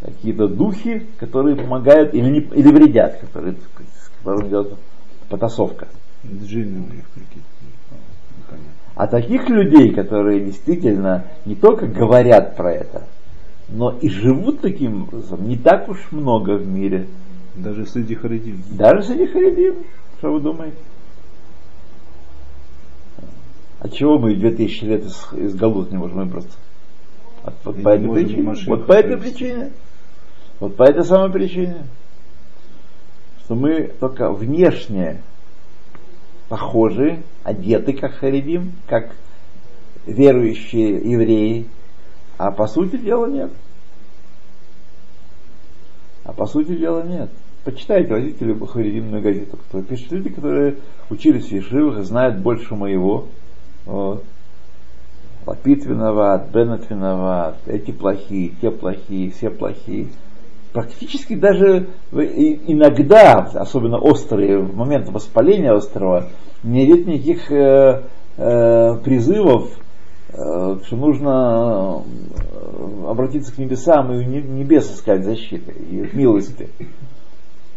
какие-то 0.01 0.49
духи, 0.49 1.07
которые 1.19 1.57
помогают 1.57 2.15
или, 2.15 2.31
не, 2.31 2.41
или 2.41 2.73
вредят, 2.73 3.19
которые, 3.21 3.55
с 3.55 4.09
которым 4.19 4.49
идет 4.49 4.75
потасовка. 5.29 5.89
Джинны 6.25 6.81
у 6.81 6.95
них 6.95 7.05
какие-то. 7.15 7.49
Ну. 8.51 8.57
А 8.97 9.07
таких 9.07 9.49
людей, 9.49 9.95
которые 9.95 10.41
действительно 10.41 11.25
не 11.45 11.55
только 11.55 11.87
говорят 11.87 12.57
про 12.57 12.73
это, 12.73 13.07
но 13.69 13.91
и 14.01 14.09
живут 14.09 14.61
таким 14.61 15.05
образом, 15.05 15.47
не 15.47 15.57
так 15.57 15.89
уж 15.89 16.11
много 16.11 16.57
в 16.57 16.67
мире. 16.67 17.07
Даже 17.55 17.87
среди 17.87 18.15
харидим. 18.15 18.63
Даже 18.71 19.03
среди 19.03 19.27
харидим. 19.27 19.75
Что 20.19 20.33
вы 20.33 20.41
думаете? 20.41 20.77
От 23.81 23.95
чего 23.95 24.19
мы 24.19 24.35
2000 24.35 24.85
лет 24.85 25.05
из, 25.05 25.33
из 25.33 25.55
голод 25.55 25.91
не 25.91 25.99
можем 25.99 26.19
выбраться? 26.19 26.57
От- 27.45 27.55
вот 27.65 27.79
И 27.79 27.83
по 27.83 27.91
этой 27.91 28.11
причине. 28.11 28.43
Машеха 28.43 28.71
Вот 28.71 28.87
по 28.87 28.93
этой 28.93 29.17
причине. 29.17 29.71
Вот 30.61 30.77
по 30.77 30.83
этой 30.83 31.05
самой 31.05 31.31
причине. 31.31 31.85
Что 33.45 33.55
мы 33.55 33.93
только 34.01 34.33
внешне 34.33 35.23
похожи, 36.49 37.23
одеты 37.45 37.93
как 37.93 38.15
харидим, 38.15 38.73
как 38.87 39.15
верующие 40.07 40.97
евреи, 40.97 41.67
а 42.37 42.51
по 42.51 42.67
сути 42.67 42.97
дела 42.97 43.27
нет. 43.27 43.51
А 46.25 46.33
по 46.33 46.47
сути 46.47 46.75
дела 46.77 47.03
нет. 47.03 47.31
Почитайте, 47.65 48.13
возьмите 48.13 48.45
любую 48.45 48.69
харидимную 48.69 49.23
газету, 49.23 49.57
которая 49.57 49.87
пишет 49.87 50.11
люди, 50.13 50.31
которые 50.31 50.77
учились 51.11 51.49
в 51.49 51.53
Ешивах 51.53 51.99
и 51.99 52.03
знают 52.03 52.39
больше 52.39 52.75
моего. 52.75 53.27
Вот. 53.89 54.23
Лапид 55.47 55.87
виноват, 55.87 56.51
Беннет 56.51 56.89
виноват, 56.91 57.57
эти 57.67 57.91
плохие, 57.91 58.51
те 58.61 58.71
плохие, 58.71 59.31
все 59.31 59.49
плохие. 59.49 60.09
Практически 60.75 61.35
даже 61.35 61.89
иногда, 62.13 63.49
особенно 63.55 63.97
острые, 63.97 64.59
в 64.59 64.77
момент 64.77 65.09
воспаления 65.09 65.73
острого, 65.73 66.29
не 66.63 66.87
нет 66.87 67.07
никаких 67.07 67.51
э, 67.51 68.03
э, 68.37 68.97
призывов, 69.03 69.71
э, 70.35 70.79
что 70.85 70.97
нужно 70.97 72.03
э, 72.05 73.07
обратиться 73.09 73.55
к 73.55 73.59
небесам 73.59 74.13
и 74.13 74.19
у 74.19 74.23
не- 74.23 74.43
небес 74.43 74.93
искать 74.93 75.25
защиты 75.25 75.73
и 75.73 76.11
милости. 76.13 76.69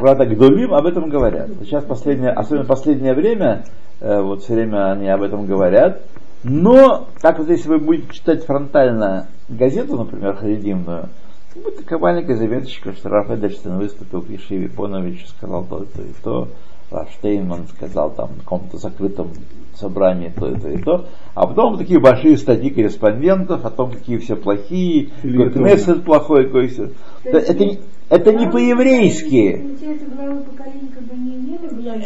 Правда, 0.02 0.26
Гдолим 0.26 0.74
об 0.74 0.86
этом 0.86 1.08
говорят. 1.08 1.48
Сейчас 1.60 1.84
последнее, 1.84 2.32
особенно 2.32 2.64
последнее 2.64 3.14
время, 3.14 3.66
э, 4.00 4.20
вот 4.20 4.42
все 4.42 4.54
время 4.54 4.90
они 4.90 5.08
об 5.08 5.22
этом 5.22 5.46
говорят. 5.46 6.02
Но, 6.42 7.06
так 7.20 7.38
вот 7.38 7.48
если 7.48 7.68
вы 7.68 7.78
будете 7.78 8.12
читать 8.12 8.44
фронтально 8.44 9.28
газету, 9.48 9.96
например, 9.96 10.34
харидимную, 10.34 11.08
будет 11.54 11.76
такая 11.76 12.00
маленькая 12.00 12.34
заметочка, 12.34 12.94
что 12.94 13.10
Раф 13.10 13.30
Эдельштейн 13.30 13.78
выступил 13.78 14.22
в 14.22 14.28
Ешиве 14.28 14.68
Понович, 14.68 15.24
сказал 15.28 15.64
то, 15.66 15.84
то 15.84 16.02
и 16.02 16.12
то, 16.20 16.48
Раф 16.90 17.08
Штейнман 17.12 17.68
сказал 17.68 18.10
там 18.10 18.30
на 18.30 18.40
каком-то 18.40 18.78
закрытом 18.78 19.30
собрании 19.76 20.28
то, 20.34 20.48
и 20.50 20.58
то, 20.58 20.68
и 20.68 20.78
то. 20.78 21.06
А 21.34 21.46
потом 21.46 21.78
такие 21.78 21.98
большие 22.00 22.36
статьи 22.36 22.70
корреспондентов 22.70 23.64
о 23.64 23.70
том, 23.70 23.90
какие 23.90 24.18
все 24.18 24.36
плохие, 24.36 25.10
какой 25.22 25.46
это- 25.46 25.58
Кнессет 25.58 26.04
плохой, 26.04 26.44
какой 26.46 26.68
все. 26.68 26.90
Это, 27.24 27.38
это 27.38 27.64
не- 27.64 27.78
это 28.10 28.32
не 28.32 28.46
по-еврейски. 28.46 29.60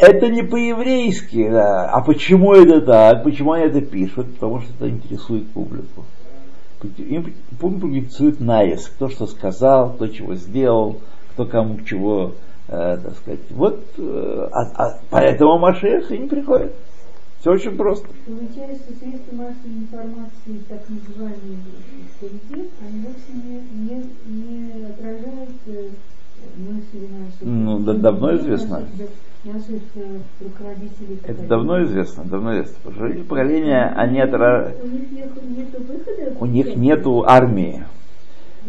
Это 0.01 0.29
не 0.29 0.43
по-еврейски, 0.43 1.49
да. 1.51 1.91
А 1.91 2.01
почему 2.03 2.53
это 2.53 2.81
так? 2.81 3.25
Почему 3.25 3.53
они 3.53 3.67
это 3.67 3.81
пишут? 3.81 4.35
Потому 4.35 4.61
что 4.61 4.71
это 4.79 4.89
интересует 4.91 5.49
публику. 5.49 6.05
Им 6.99 7.33
публику 7.59 7.89
интересует 7.89 8.41
наезд. 8.41 8.91
Кто 8.95 9.09
что 9.09 9.27
сказал, 9.27 9.91
кто 9.95 10.07
чего 10.09 10.35
сделал, 10.35 10.99
кто 11.33 11.45
кому 11.47 11.81
чего, 11.85 12.33
э, 12.69 12.99
так 13.03 13.17
сказать. 13.17 13.41
Вот 13.51 13.83
э, 13.99 14.49
а- 14.53 14.71
а 14.77 14.99
поэтому 15.11 15.59
Машех 15.59 16.13
и 16.13 16.19
не 16.19 16.29
приходит. 16.29 16.73
Все 17.41 17.53
очень 17.53 17.77
просто. 17.77 18.09
Получается, 18.27 18.85
средства 18.99 19.37
массовой 19.37 19.77
информации, 19.77 20.63
так 20.69 20.81
называемые 20.89 21.59
авторитет, 22.13 22.71
они 22.83 23.01
вовсе 23.07 23.33
не, 23.33 23.63
не, 23.73 24.05
не 24.27 24.85
отражают 24.87 25.51
э, 25.67 25.89
мысли 26.57 27.09
наших. 27.13 27.43
Ну, 27.43 27.79
да- 27.81 27.95
давно 27.95 28.37
известно. 28.37 28.83
Наших, 29.45 29.83
э, 29.95 30.19
руководителей. 30.41 31.21
Это 31.23 31.43
давно 31.43 31.85
известно, 31.85 32.25
давно 32.25 32.55
известно. 32.55 32.77
Потому 32.83 32.97
что 32.97 33.07
эти 33.17 33.23
поколения, 33.23 33.93
они 33.97 34.19
отра- 34.19 34.75
У 34.83 34.87
них 34.89 35.13
нет, 35.13 35.31
нету 35.57 35.83
выхода. 35.85 36.37
у 36.41 36.47
них 36.47 36.75
нету 36.77 37.25
армии. 37.29 37.85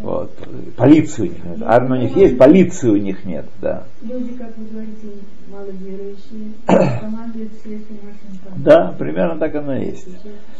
Вот. 0.01 0.31
Полиции 0.75 1.21
у 1.21 1.25
них 1.25 1.43
нет. 1.43 1.57
Армия 1.65 1.99
у 1.99 2.01
них 2.03 2.15
есть, 2.15 2.38
полиции 2.38 2.89
у 2.89 2.97
них 2.97 3.25
нет, 3.25 3.45
да. 3.62 3.83
Люди, 4.01 4.33
как 4.33 4.55
вы 4.57 4.65
говорите, 4.65 5.07
маловерующие, 5.51 6.51
командуют 7.01 7.51
информации. 7.65 8.55
Да, 8.57 8.95
примерно 8.97 9.39
так 9.39 9.55
оно 9.55 9.75
и 9.75 9.86
есть. 9.86 10.07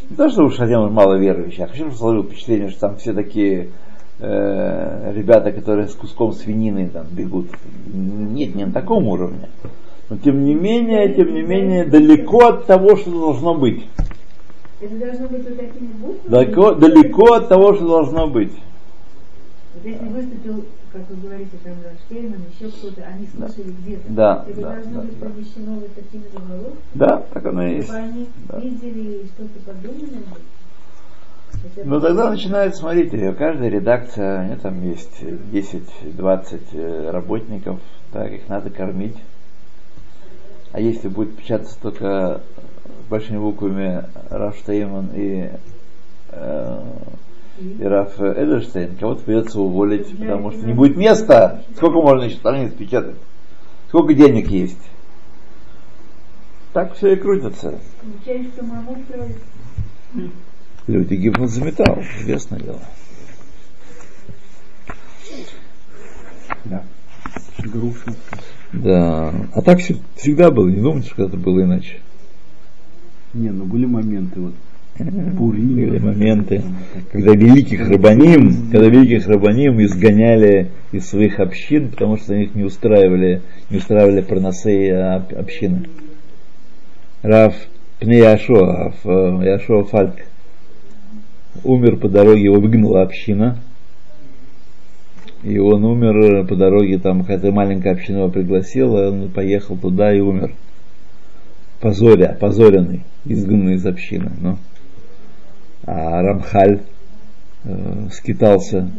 Не 0.10 0.15
то, 0.15 0.30
что 0.30 0.45
уж 0.45 0.56
совсем 0.56 0.84
уж 0.84 0.91
мало 0.91 1.17
верующих, 1.17 1.62
а 1.62 1.67
хочу 1.67 1.91
сложил 1.91 2.23
впечатление, 2.23 2.69
что 2.69 2.82
там 2.82 2.97
все 2.97 3.13
такие 3.13 3.69
э, 4.19 5.13
ребята, 5.15 5.52
которые 5.52 5.88
с 5.88 5.93
куском 5.93 6.34
свинины 6.34 6.89
там 6.89 7.06
бегут. 7.12 7.47
Нет, 7.86 8.56
не 8.56 8.65
на 8.65 8.71
таком 8.71 9.08
уровне. 9.08 9.50
Но 10.10 10.17
тем 10.17 10.45
не 10.45 10.56
менее, 10.56 11.13
тем 11.13 11.34
не 11.34 11.41
менее, 11.41 11.86
далеко 11.86 12.47
от 12.47 12.65
того, 12.65 12.95
что 12.95 13.12
должно 13.12 13.56
быть. 13.56 13.86
Это 14.80 14.95
должно 14.95 15.28
быть 15.28 15.43
вот 15.43 15.58
такими 15.58 15.88
буквами? 15.88 16.30
Далеко, 16.30 16.73
далеко 16.76 17.34
от 17.34 17.50
того, 17.50 17.73
что 17.73 17.88
должно 17.88 18.28
быть. 18.28 18.54
Если 19.88 20.06
выступил, 20.06 20.65
как 20.91 21.10
вы 21.10 21.15
говорите, 21.15 21.52
там 21.63 21.76
Ранштейман, 21.82 22.41
еще 22.52 22.69
кто-то, 22.69 23.04
они 23.04 23.26
слышали 23.28 23.71
где-то. 23.82 24.04
Да, 24.10 24.45
Это 24.45 24.62
да, 24.62 24.73
должно 24.73 24.95
да, 24.95 25.02
быть 25.02 25.19
да. 25.19 25.26
помещено 25.30 25.76
вот 25.76 25.95
такими 25.95 26.23
заголовками, 26.34 26.78
Да, 26.93 27.23
так 27.34 27.45
оно 27.45 27.67
и 27.67 27.76
есть. 27.78 27.89
они 27.89 28.28
Да. 28.50 28.60
видели 28.60 29.23
и 29.23 29.26
что-то 29.28 29.60
подумали. 29.65 30.23
Но 31.86 32.00
тогда 32.02 32.30
начинают, 32.30 32.76
смотрите, 32.76 33.34
каждая 33.34 33.69
редакция, 33.69 34.54
у 34.54 34.60
там 34.60 34.84
есть 34.84 35.21
10-20 35.21 36.62
э, 36.73 37.10
работников, 37.12 37.80
так, 38.12 38.30
их 38.32 38.50
надо 38.50 38.69
кормить. 38.69 39.15
А 40.73 40.82
если 40.82 41.08
будет 41.08 41.38
печататься 41.38 41.78
только 41.82 42.41
большими 43.10 43.38
буквами 43.38 44.04
Раф 44.30 44.58
Штейман 44.58 45.12
и, 45.15 45.50
э, 46.32 46.82
и 47.60 47.84
Раф 47.84 48.20
Эдерштейн, 48.20 48.96
кого-то 48.98 49.24
придется 49.24 49.60
уволить, 49.60 50.17
потому 50.17 50.52
что 50.52 50.65
не 50.65 50.74
будет 50.74 50.96
места. 50.96 51.63
Сколько 51.76 52.02
можно 52.02 52.24
еще 52.24 52.38
страниц 52.38 52.74
печатать? 52.74 53.15
Сколько 53.88 54.13
денег 54.13 54.48
есть? 54.50 54.82
Так 56.74 56.96
все 56.96 57.13
и 57.13 57.15
крутится. 57.15 57.80
Люди 60.86 61.13
гибнут 61.15 61.50
за 61.50 61.63
металл, 61.63 62.00
известное 62.20 62.60
дело. 62.60 62.80
Да. 66.65 66.84
Грустно. 67.60 68.13
Да. 68.74 69.34
А 69.54 69.62
так 69.62 69.80
всегда 69.80 70.52
было, 70.52 70.67
не 70.67 70.82
думайте, 70.82 71.10
что 71.10 71.24
это 71.24 71.38
было 71.38 71.63
иначе. 71.63 72.00
Не, 73.34 73.50
ну 73.50 73.65
были 73.65 73.86
моменты 73.86 74.39
вот. 74.39 74.54
Моменты, 75.00 76.64
когда 77.12 77.34
великих 77.34 77.88
рабаним, 77.90 78.70
когда 78.72 78.88
великих 78.88 79.28
рабаним 79.28 79.80
изгоняли 79.82 80.70
из 80.92 81.08
своих 81.08 81.40
общин, 81.40 81.90
потому 81.90 82.18
что 82.18 82.34
их 82.34 82.56
не 82.56 82.64
устраивали, 82.64 83.42
не 83.70 83.78
устраивали 83.78 84.22
парносей 84.22 84.92
об- 84.96 85.34
общины. 85.38 85.84
Раф 87.22 87.56
Пне 88.00 88.20
Яшо, 88.20 88.94
Яшо 89.44 89.84
Фальк, 89.84 90.16
умер 91.64 91.98
по 91.98 92.10
дороге, 92.10 92.44
его 92.44 92.60
выгнала 92.60 93.02
община. 93.02 93.58
И 95.44 95.60
он 95.60 95.84
умер 95.84 96.46
по 96.48 96.56
дороге, 96.56 96.98
там 96.98 97.22
какая-то 97.22 97.52
маленькая 97.52 97.94
община 97.94 98.18
его 98.18 98.30
пригласила, 98.30 99.10
он 99.10 99.30
поехал 99.30 99.78
туда 99.78 100.14
и 100.14 100.20
умер. 100.20 100.54
Позоря, 101.80 102.36
позоренный, 102.40 103.04
изгнанный 103.26 103.76
из 103.76 103.86
общины. 103.86 104.32
Ну. 104.42 104.58
А 105.88 106.21
Рамхаль 106.21 106.82
э, 107.63 108.10
скитался 108.12 108.91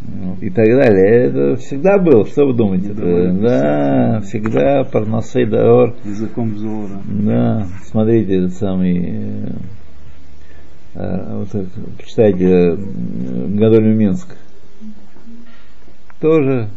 ну, 0.00 0.36
и 0.40 0.50
так 0.50 0.66
далее. 0.66 1.26
Это 1.26 1.56
всегда 1.56 1.98
было, 1.98 2.26
что 2.26 2.46
вы 2.46 2.54
думаете? 2.54 2.90
Это, 2.90 3.32
да, 3.32 4.20
всегда 4.22 4.82
Парнасей 4.84 5.46
Даор. 5.46 5.94
Языком 6.04 6.58
Зора. 6.58 7.00
Да, 7.06 7.68
смотрите, 7.86 8.38
этот 8.38 8.54
самый, 8.54 8.98
э, 8.98 9.48
э, 10.94 11.36
вот 11.38 11.54
это, 11.54 11.70
почитайте 11.96 12.46
э, 12.46 12.76
Гадоль 12.76 13.94
Минск. 13.94 14.36
Тоже 16.20 16.68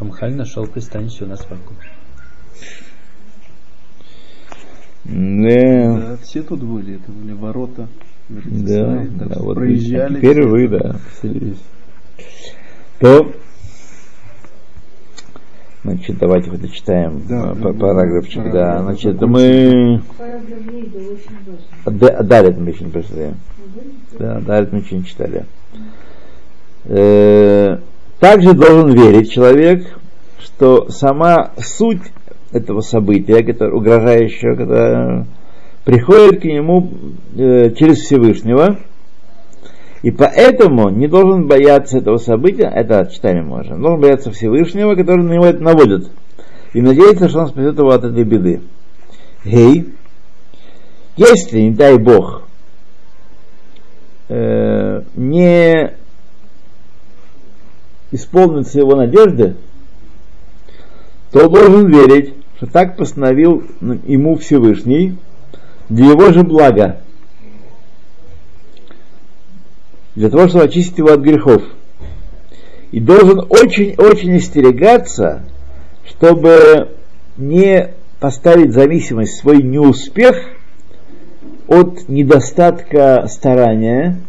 Рамхаль 0.00 0.34
нашел 0.34 0.66
пристанище 0.66 1.24
у 1.24 1.28
нас 1.28 1.40
в 1.40 1.52
Аку. 1.52 1.74
Да, 5.08 5.96
Да, 6.00 6.16
все 6.22 6.42
тут 6.42 6.62
были, 6.62 6.96
это 6.96 7.10
были 7.10 7.32
ворота. 7.32 7.88
да, 8.28 9.04
да, 9.10 9.34
что 9.34 9.42
вот 9.42 9.54
проезжали. 9.56 10.16
теперь 10.16 10.40
все. 10.40 10.48
вы, 10.48 10.68
да, 10.68 10.96
поселились. 11.20 11.62
То, 13.00 13.32
значит, 15.84 16.18
давайте 16.18 16.50
вот 16.50 16.60
дочитаем 16.60 17.22
Да, 17.28 17.52
э, 17.52 17.54
да, 17.54 17.62
па- 17.62 17.72
да, 17.72 17.78
параграфчик, 17.78 18.52
да, 18.52 18.82
значит, 18.82 19.20
мы. 19.22 20.02
А 21.84 21.90
да- 21.90 22.08
а 22.18 22.22
далее 22.22 22.54
мы 22.58 22.70
еще 22.70 22.84
не 22.84 22.90
будете? 22.90 23.34
Да, 24.18 24.40
далее 24.40 24.68
мы 24.72 24.78
еще 24.80 24.96
не 24.96 25.04
читали. 25.04 25.46
Э, 26.84 27.78
Также 28.20 28.52
должен 28.52 28.92
верить 28.92 29.30
человек, 29.30 29.86
что 30.40 30.90
сама 30.90 31.52
суть 31.58 32.02
этого 32.52 32.80
события, 32.80 33.42
которое 33.42 33.74
угрожающего, 33.74 34.54
когда 34.54 35.26
приходит 35.84 36.40
к 36.40 36.44
нему 36.44 36.90
э, 37.36 37.70
через 37.72 37.98
Всевышнего, 37.98 38.78
и 40.02 40.10
поэтому 40.10 40.90
не 40.90 41.08
должен 41.08 41.46
бояться 41.46 41.98
этого 41.98 42.18
события, 42.18 42.70
это 42.74 43.08
мы 43.22 43.60
уже, 43.60 43.74
должен 43.74 44.00
бояться 44.00 44.30
Всевышнего, 44.30 44.94
который 44.94 45.24
на 45.24 45.32
него 45.32 45.46
это 45.46 45.62
наводит, 45.62 46.10
и 46.72 46.80
надеяться, 46.80 47.28
что 47.28 47.40
он 47.40 47.48
спасет 47.48 47.78
его 47.78 47.90
от 47.90 48.04
этой 48.04 48.24
беды. 48.24 48.60
Гей, 49.44 49.94
если, 51.16 51.60
не 51.60 51.70
дай 51.72 51.98
Бог, 51.98 52.44
э, 54.28 55.02
не 55.16 55.94
исполнится 58.10 58.78
его 58.78 58.94
надежды, 58.94 59.56
то 61.32 61.48
должен 61.48 61.88
верить, 61.88 62.34
что 62.58 62.66
так 62.66 62.96
постановил 62.96 63.62
ему 63.80 64.36
Всевышний 64.36 65.16
для 65.88 66.06
его 66.06 66.32
же 66.32 66.42
блага, 66.42 67.00
для 70.16 70.28
того, 70.28 70.48
чтобы 70.48 70.64
очистить 70.64 70.98
его 70.98 71.12
от 71.12 71.20
грехов. 71.20 71.62
И 72.90 72.98
должен 72.98 73.46
очень-очень 73.48 74.36
остерегаться, 74.36 75.44
чтобы 76.04 76.96
не 77.36 77.90
поставить 78.18 78.72
зависимость, 78.72 79.38
свой 79.38 79.62
неуспех 79.62 80.36
от 81.68 82.08
недостатка 82.08 83.28
старания 83.28 84.20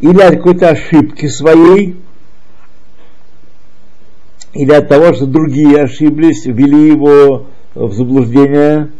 или 0.00 0.20
от 0.20 0.36
какой-то 0.36 0.70
ошибки 0.70 1.28
своей, 1.28 2.00
или 4.54 4.72
от 4.72 4.88
того, 4.88 5.12
что 5.14 5.26
другие 5.26 5.82
ошиблись, 5.82 6.46
ввели 6.46 6.88
его 6.88 7.46
в 7.74 7.92
заблуждение, 7.92 8.90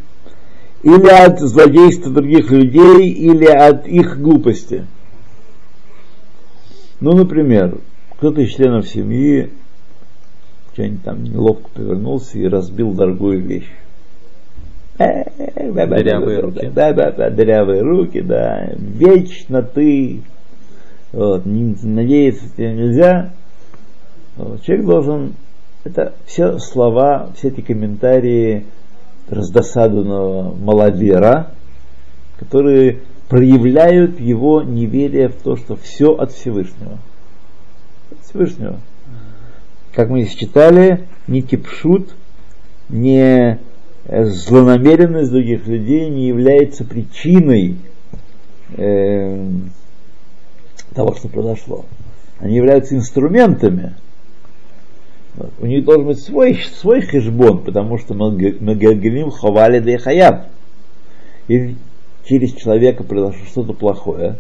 или 0.83 1.09
от 1.09 1.41
злодейства 1.41 2.13
других 2.13 2.51
людей, 2.51 3.09
или 3.09 3.47
от 3.47 3.87
их 3.87 4.21
глупости. 4.21 4.87
Ну, 7.01 7.13
например, 7.13 7.79
кто-то 8.17 8.41
из 8.41 8.51
членов 8.55 8.89
семьи 8.89 9.51
что-нибудь 10.73 11.03
там 11.05 11.23
неловко 11.23 11.69
повернулся 11.73 12.39
и 12.39 12.49
разбил 12.49 12.93
дорогую 12.93 13.41
вещь. 13.41 13.71
Дырявые 14.99 16.41
руки. 16.41 16.71
Да, 16.75 16.93
да, 16.93 17.13
да, 17.13 17.31
дырявые 17.31 17.83
руки, 17.83 18.21
да. 18.21 18.73
Вечно 18.77 19.63
ты. 19.63 20.23
Вот, 21.13 21.47
надеяться 21.47 22.49
тебе 22.57 22.73
нельзя. 22.75 23.33
Человек 24.65 24.87
должен, 24.87 25.35
это 25.85 26.15
все 26.27 26.59
слова, 26.59 27.31
все 27.37 27.49
эти 27.49 27.61
комментарии 27.61 28.67
раздосадованного 29.29 30.55
маловера, 30.55 31.51
которые 32.39 33.01
проявляют 33.29 34.19
его 34.21 34.63
неверие 34.63 35.29
в 35.29 35.37
то, 35.37 35.57
что 35.57 35.77
все 35.77 36.13
от 36.15 36.33
Всевышнего. 36.33 36.99
От 38.11 38.27
Всевышнего. 38.27 38.81
Как 39.95 40.09
мы 40.09 40.23
здесь 40.23 40.35
читали, 40.35 41.07
не 41.27 41.43
кипшут, 41.43 42.15
не 42.89 43.59
э, 44.07 44.25
злонамеренность 44.25 45.31
других 45.31 45.67
людей 45.67 46.09
не 46.09 46.27
является 46.27 46.85
причиной 46.85 47.77
э, 48.77 49.49
того, 50.95 51.15
что 51.15 51.29
произошло. 51.29 51.85
Они 52.41 52.57
являются 52.57 52.95
инструментами. 52.95 53.95
У 55.61 55.67
них 55.67 55.85
должен 55.85 56.07
быть 56.07 56.21
свой, 56.21 56.59
свой 56.77 57.01
хешбон, 57.01 57.65
потому 57.65 57.99
что 57.99 58.15
мы 58.15 58.37
говорим 58.37 59.31
хавали 59.31 59.81
де 59.81 59.99
хаяб. 59.99 60.47
И 61.49 61.75
через 62.25 62.53
человека 62.53 63.03
произошло 63.05 63.45
что-то 63.47 63.73
плохое, 63.73 64.37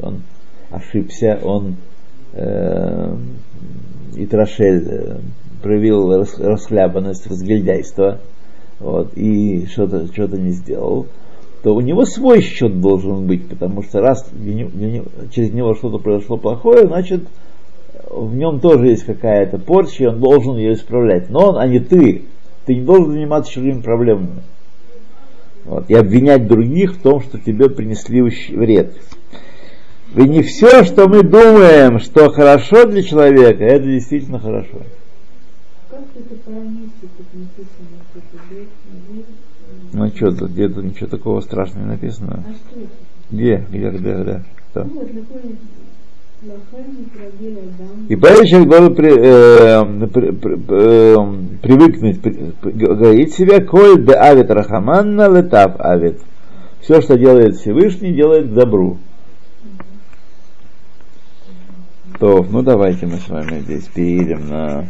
он 0.00 0.22
ошибся, 0.70 1.38
он 1.42 1.76
э, 2.32 3.16
Итрошель 4.16 4.84
э, 4.86 5.18
проявил 5.62 6.16
рас, 6.16 6.38
расхлябанность, 6.38 7.26
разгильдяйство, 7.26 8.20
вот, 8.78 9.16
и 9.16 9.66
что-то 9.66 10.06
что 10.06 10.26
не 10.36 10.52
сделал, 10.52 11.06
то 11.62 11.74
у 11.74 11.80
него 11.80 12.04
свой 12.04 12.40
счет 12.40 12.80
должен 12.80 13.26
быть, 13.26 13.48
потому 13.48 13.82
что 13.82 14.00
раз 14.00 14.26
через 15.30 15.52
него 15.52 15.74
что-то 15.74 15.98
произошло 15.98 16.36
плохое, 16.36 16.86
значит, 16.86 17.22
в 18.24 18.34
нем 18.34 18.60
тоже 18.60 18.88
есть 18.88 19.04
какая-то 19.04 19.58
порча, 19.58 20.04
и 20.04 20.06
он 20.06 20.20
должен 20.20 20.56
ее 20.56 20.74
исправлять. 20.74 21.30
Но 21.30 21.50
он, 21.50 21.58
а 21.58 21.66
не 21.66 21.80
ты. 21.80 22.24
Ты 22.64 22.74
не 22.74 22.80
должен 22.82 23.12
заниматься 23.12 23.52
чужими 23.52 23.80
проблемами. 23.80 24.42
Вот, 25.64 25.90
и 25.90 25.94
обвинять 25.94 26.46
других 26.46 26.94
в 26.94 27.02
том, 27.02 27.20
что 27.20 27.38
тебе 27.38 27.68
принесли 27.68 28.22
вред. 28.22 28.94
И 30.14 30.20
не 30.22 30.42
все, 30.42 30.84
что 30.84 31.08
мы 31.08 31.22
думаем, 31.22 31.98
что 31.98 32.30
хорошо 32.30 32.86
для 32.86 33.02
человека, 33.02 33.64
это 33.64 33.84
действительно 33.84 34.38
хорошо. 34.38 34.78
Как 35.90 36.00
это 36.14 36.34
пронести, 36.44 37.08
как 37.16 37.26
написано, 37.34 37.98
что 38.12 38.20
это 38.20 38.66
ну 39.92 40.08
что 40.08 40.30
тут, 40.30 40.50
где 40.50 40.68
тут 40.68 40.84
ничего 40.84 41.08
такого 41.08 41.40
страшного 41.40 41.84
не 41.84 41.90
написано? 41.90 42.44
А 42.46 42.52
что 42.52 42.80
это? 42.80 42.90
Где, 43.30 43.66
где, 43.70 43.90
где, 43.90 44.12
где? 44.14 44.44
Что? 44.70 44.84
Ну, 44.84 45.00
вот 45.00 45.10
И 48.08 48.16
поэтому 48.16 48.46
человек 48.46 48.68
должен 48.68 48.92
э, 48.92 50.06
при, 50.08 50.30
при, 50.30 50.54
э, 50.68 51.16
привыкнуть 51.62 52.20
при, 52.22 52.70
говорить 52.70 53.34
себе 53.34 53.60
коль 53.60 54.04
де 54.04 54.14
авит 54.14 54.50
рахаманна 54.50 55.28
летав 55.28 55.74
авит. 55.78 56.20
Все, 56.80 57.00
что 57.00 57.18
делает 57.18 57.56
Всевышний, 57.56 58.12
делает 58.12 58.54
добру. 58.54 58.98
То, 62.20 62.46
ну 62.48 62.62
давайте 62.62 63.06
мы 63.06 63.18
с 63.18 63.28
вами 63.28 63.60
здесь 63.60 63.88
перейдем 63.88 64.48
на 64.48 64.86